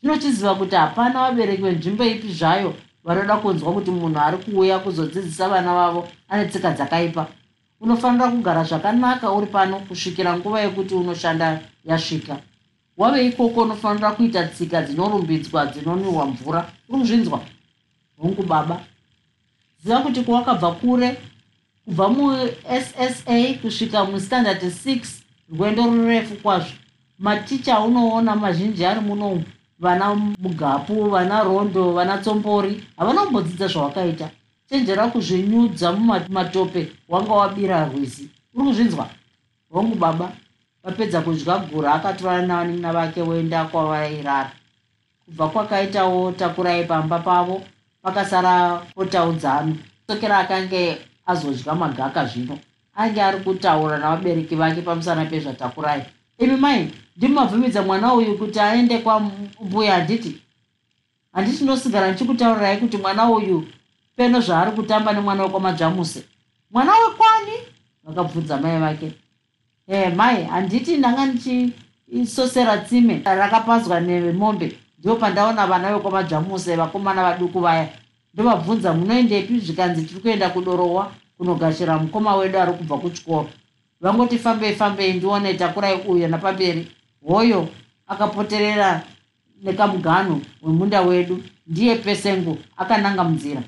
tinochiziva 0.00 0.54
kuti 0.54 0.74
hapana 0.76 1.20
vabereki 1.20 1.62
venzvimbo 1.62 2.04
ipi 2.04 2.32
zvayo 2.32 2.74
vanoda 3.04 3.36
kunzwa 3.36 3.72
kuti 3.72 3.90
munhu 3.90 4.18
ari 4.18 4.36
kuuya 4.36 4.78
kuzodzidzisa 4.78 5.48
vana 5.48 5.74
vavo 5.74 6.08
ane 6.28 6.44
tsika 6.44 6.70
dzakaipa. 6.70 7.26
Unofanira 7.80 8.28
kugara 8.30 8.64
zvakanaka 8.64 9.32
uri 9.32 9.46
pano 9.46 9.78
kusvikira 9.78 10.36
nguva 10.36 10.60
yekuti 10.60 10.94
unoshanda 10.94 11.60
yasvika 11.84 12.36
wave 13.00 13.26
ikoko 13.26 13.62
unofanira 13.62 14.10
kuita 14.10 14.48
tsika 14.48 14.82
dzinorumbidzwa 14.82 15.66
dzinonwiwa 15.66 16.26
mvura 16.26 16.72
uri 16.88 16.98
kuzvinzwa 16.98 17.40
hongu 18.18 18.42
baba. 18.42 18.80
Ziva 19.84 20.00
kuti 20.00 20.20
kwawakabva 20.20 20.72
kure 20.72 21.16
kubva 21.84 22.08
mussa 22.08 23.56
kusvika 23.62 24.04
mustandard 24.04 24.62
6 24.62 25.00
rwendo 25.52 25.82
rurefu 25.86 26.34
kwazvo. 26.34 26.76
Maticha 27.18 27.76
aunoona 27.76 28.36
mazhinji 28.36 28.84
ari 28.84 29.00
munomu 29.00 29.44
vana 29.78 30.14
mugapu 30.14 31.10
vana 31.10 31.44
rondo 31.44 31.92
vana 31.92 32.18
tsombori 32.18 32.84
havana 32.96 33.22
kumbodzidza 33.22 33.68
zvawakaita. 33.68 34.30
Chenjera 34.68 35.08
kuzvinyudza 35.08 35.92
mumatope 35.92 36.92
wanga 37.08 37.32
wabira 37.32 37.84
rwizi. 37.84 38.28
Uri 38.54 38.66
kuzvinzwa? 38.66 39.08
Hongu 39.70 39.94
baba 39.94 40.32
vapedza 40.84 41.20
kudya 41.20 41.58
gura 41.58 41.94
akatora 41.94 42.42
navanina 42.42 42.92
vake 42.92 43.22
woenda 43.22 43.64
kwavairara. 43.64 44.52
Kubva 45.24 45.48
kwakaitawo 45.48 46.32
takurai 46.32 46.84
pamba 46.84 47.18
pavo 47.18 47.62
vakasara 48.02 48.82
otaudzano 48.96 49.76
sokera 50.06 50.38
akange 50.38 50.98
azodya 51.26 51.74
magaka 51.74 52.26
zvino 52.26 52.58
ange 52.96 53.22
ari 53.22 53.40
kutaura 53.40 53.98
navabereki 53.98 54.54
vake 54.54 54.82
pamusana 54.82 55.24
pezvatakurai. 55.24 56.02
Imi 56.38 56.56
mai 56.56 56.90
ndimumabvumidza 57.16 57.82
mwana 57.82 58.14
uyu 58.14 58.38
kuti 58.38 58.60
aende 58.60 58.98
kwambuya 58.98 59.94
handiti 59.94 60.42
handiti 61.32 61.64
ndosigara 61.64 62.08
ndichikutaurirai 62.08 62.76
kuti 62.76 62.96
mwana 62.96 63.30
uyu 63.30 63.68
peno 64.16 64.40
zvaari 64.40 64.70
kutamba 64.70 65.12
nemwana 65.12 65.42
wekwamadzvamuse 65.42 66.24
mwana 66.70 66.92
wekwani 66.92 67.52
vakabvunza 68.04 68.56
mai 68.56 68.78
vake 68.78 69.12
e 69.90 70.08
mai 70.10 70.44
handiti 70.44 70.96
ndanga 70.96 71.26
ndichisosera 71.26 72.78
tsime. 72.78 73.22
Rakapazwa 73.24 74.00
nemombe 74.00 74.76
ndo 74.98 75.16
pandaona 75.16 75.66
vana 75.66 75.92
vekwamadzvamuse 75.92 76.76
vakomana 76.76 77.22
vaduku 77.22 77.60
vaya. 77.60 77.88
Ndovabvunza 78.34 78.92
munoendepi? 78.94 79.60
Zvikanzi 79.60 80.02
tiri 80.02 80.20
kuenda 80.20 80.50
kudorowa 80.50 81.12
kunogashira 81.38 81.98
mukoma 81.98 82.36
wedu 82.36 82.58
ari 82.58 82.72
kubva 82.72 82.98
kuchikoro. 82.98 83.48
Vangoti 84.00 84.38
fambei 84.38 84.74
fambei 84.74 85.12
ndione 85.12 85.54
takurai 85.54 86.00
uyo 86.08 86.28
napamberi. 86.28 86.88
Hoyo 87.26 87.68
akapoterera 88.06 89.02
nekamugano 89.62 90.40
wemunda 90.62 91.00
wedu. 91.00 91.42
Ndiye 91.66 91.96
pesengu 91.96 92.58
akananga 92.76 93.24
munzira. 93.24 93.62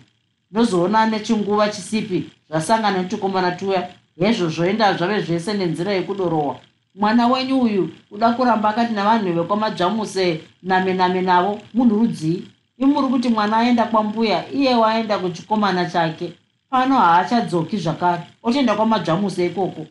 Ndozoona 0.51 1.07
nechinguva 1.07 1.68
chisipi 1.68 2.31
zvasangana 2.49 3.03
netukomana 3.03 3.51
tuya 3.51 3.89
hezvo 4.19 4.49
zvoenda 4.49 4.95
zvave 4.95 5.21
zvese 5.21 5.55
nenzira 5.55 5.93
yekudorowa. 5.93 6.57
Mwana 6.95 7.27
wenyu 7.27 7.61
uyu 7.61 7.91
uda 8.11 8.33
kuramba 8.33 8.69
akati 8.69 8.93
navanhu 8.93 9.33
vekwamadzvamuse 9.33 10.41
name 10.63 10.95
name 10.95 11.21
navo 11.21 11.61
munhu 11.75 11.99
rudzii 11.99 12.49
imuri 12.79 13.09
kuti 13.09 13.29
mwana 13.29 13.57
aenda 13.57 13.85
kwambuya 13.85 14.53
iye 14.53 14.75
waenda 14.75 15.19
kuchikomana 15.19 15.91
chake. 15.91 16.33
Pano 16.71 16.99
haachadzoki 16.99 17.77
zvakare 17.77 18.23
otoenda 18.43 18.75
kwamadzvamuse 18.75 19.47
ikoko. 19.47 19.87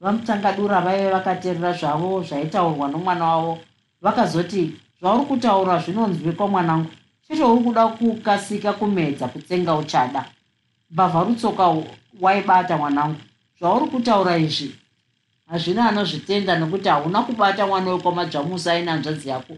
Vamutangadura 0.00 0.80
vaive 0.80 1.10
vakateerera 1.10 1.72
zvavo 1.72 2.22
zvaitaurwa 2.22 2.88
nomwana 2.88 3.24
wavo. 3.24 3.58
Vakazoti 4.02 4.72
zvauri 5.00 5.24
kutaura 5.24 5.78
zvinonzwi 5.78 6.32
kwamwanangu. 6.32 6.90
Chete 7.28 7.44
uri 7.44 7.64
kuda 7.64 7.86
kukasika 7.86 8.72
kumedza 8.72 9.28
kutsenga 9.28 9.74
uchada. 9.74 10.24
Mbavha 10.90 11.24
rutsoka 11.24 11.74
waibata 12.20 12.76
mwanangu 12.76 13.18
zvauri 13.58 13.90
kutaura 13.90 14.36
izvi? 14.36 14.74
Hazvina 15.46 15.88
anozvitenda 15.88 16.58
nokuti 16.58 16.88
hauna 16.88 17.22
kubata 17.22 17.66
mwana 17.66 17.90
wekwamadzvamusa 17.90 18.72
aina 18.72 18.96
nzvadzi 18.96 19.28
yako. 19.28 19.56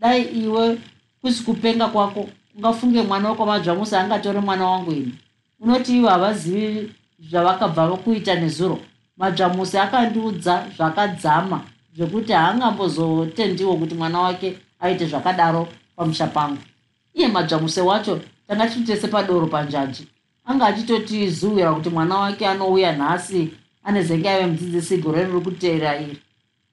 Dai 0.00 0.22
iwe 0.22 0.78
kusi 1.20 1.42
kupenga 1.42 1.86
kwako 1.88 2.28
ungafunge 2.56 3.02
mwana 3.02 3.30
wekwamadzvamusa 3.30 4.00
angatori 4.00 4.38
mwana 4.38 4.66
wangu 4.66 4.92
ini. 4.92 5.14
Unoti 5.60 5.96
ivo 5.96 6.08
havazivi 6.08 6.92
zvavakabva 7.20 7.96
kuita 7.96 8.34
nezuro. 8.34 8.78
Madzvamusi 9.16 9.78
akandiudza 9.78 10.66
zvakadzama 10.76 11.60
zvekuti 11.96 12.32
haangambozotendiwo 12.32 13.76
kuti 13.76 13.94
mwana 13.94 14.20
wake 14.20 14.58
aite 14.80 15.06
zvakadaro 15.06 15.68
pamusha 15.96 16.26
pangu 16.26 16.62
iye 17.14 17.28
madzvamuse 17.28 17.80
wacho 17.80 18.20
tanga 18.48 18.66
titese 18.66 19.08
padoro 19.08 19.46
panjanji 19.46 20.08
anga 20.46 20.66
achitotizuwira 20.66 21.74
kuti 21.74 21.90
mwana 21.90 22.16
wake 22.18 22.46
anouya 22.46 22.92
nhasi 22.92 23.50
ane 23.84 24.02
zenge 24.02 24.30
aive 24.30 24.46
mudzidzisi 24.46 24.96
gore 24.98 25.24
riri 25.24 25.40
kuteera 25.40 26.00
iri. 26.00 26.18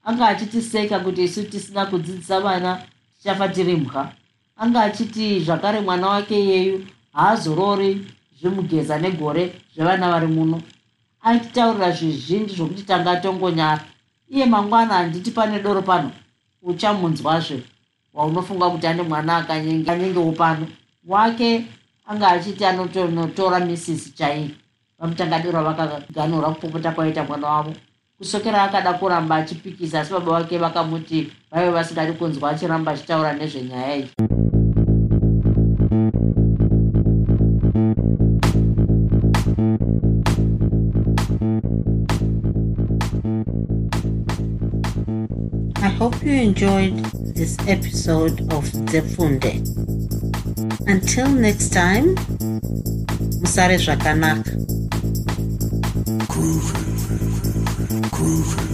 Anga 0.04 0.28
achitiseka 0.28 1.00
kuti 1.00 1.24
isu 1.24 1.44
tisina 1.44 1.86
kudzidzisa 1.86 2.40
vana 2.40 2.84
tichafa 3.18 3.50
tiri 3.50 3.76
mhwa 3.76 4.12
anga 4.58 4.82
achiti 4.82 5.40
zvakare 5.40 5.80
mwana 5.80 6.08
wake 6.08 6.40
iyeyu 6.40 6.88
haazorori 7.14 8.08
zvimugeza 8.40 8.98
negore 8.98 9.54
zvevana 9.76 10.10
vari 10.12 10.28
muno. 10.28 10.62
Aititaurira 11.22 11.92
zvizhinji 11.92 12.56
zvokuti 12.56 12.84
tanga 12.84 13.16
tongonyara 13.16 13.84
iye 14.30 14.46
mangwana 14.46 14.94
handiti 14.94 15.32
pane 15.32 15.60
doro 15.60 15.82
pano. 15.82 16.12
Uchamunzwazve 16.62 17.64
waunofunga 18.14 18.70
kuti 18.70 18.88
ane 18.88 19.02
mwana 19.02 19.38
akanyengewo 19.38 20.32
pano 20.32 20.68
wake 21.08 21.66
anga 22.06 22.28
achiti 22.28 22.66
anotonotora 22.66 23.60
misisi 23.60 24.12
chaiyi 24.12 24.56
vamutangadiro 25.00 25.64
vakaganura 25.64 26.50
kupopota 26.50 26.92
kwaita 26.92 27.24
mwana 27.24 27.48
wavo. 27.48 27.74
Kusokera 28.18 28.64
akada 28.64 28.94
kuramba 28.94 29.36
achipikisa 29.36 30.00
asi 30.00 30.14
baba 30.14 30.32
vake 30.32 30.58
vakamuti 30.58 31.32
vaive 31.52 31.72
vasingadi 31.72 32.14
kunzwa 32.14 32.50
achiramba 32.50 32.92
achitaura 32.92 33.34
nezvenyaya 33.34 33.96
iyi. 33.96 34.10
I 45.76 45.90
hope 46.00 46.24
you 46.24 46.34
enjoyed 46.34 46.96
this 47.36 47.58
episode 47.68 48.42
of 48.54 48.64
Zefunde. 48.92 49.93
Until 50.86 51.30
next 51.30 51.74
time, 51.74 52.16
Musare 53.42 53.78
Zvakanaka. 53.78 54.52
Groovy, 56.28 56.84
groovy. 58.12 58.73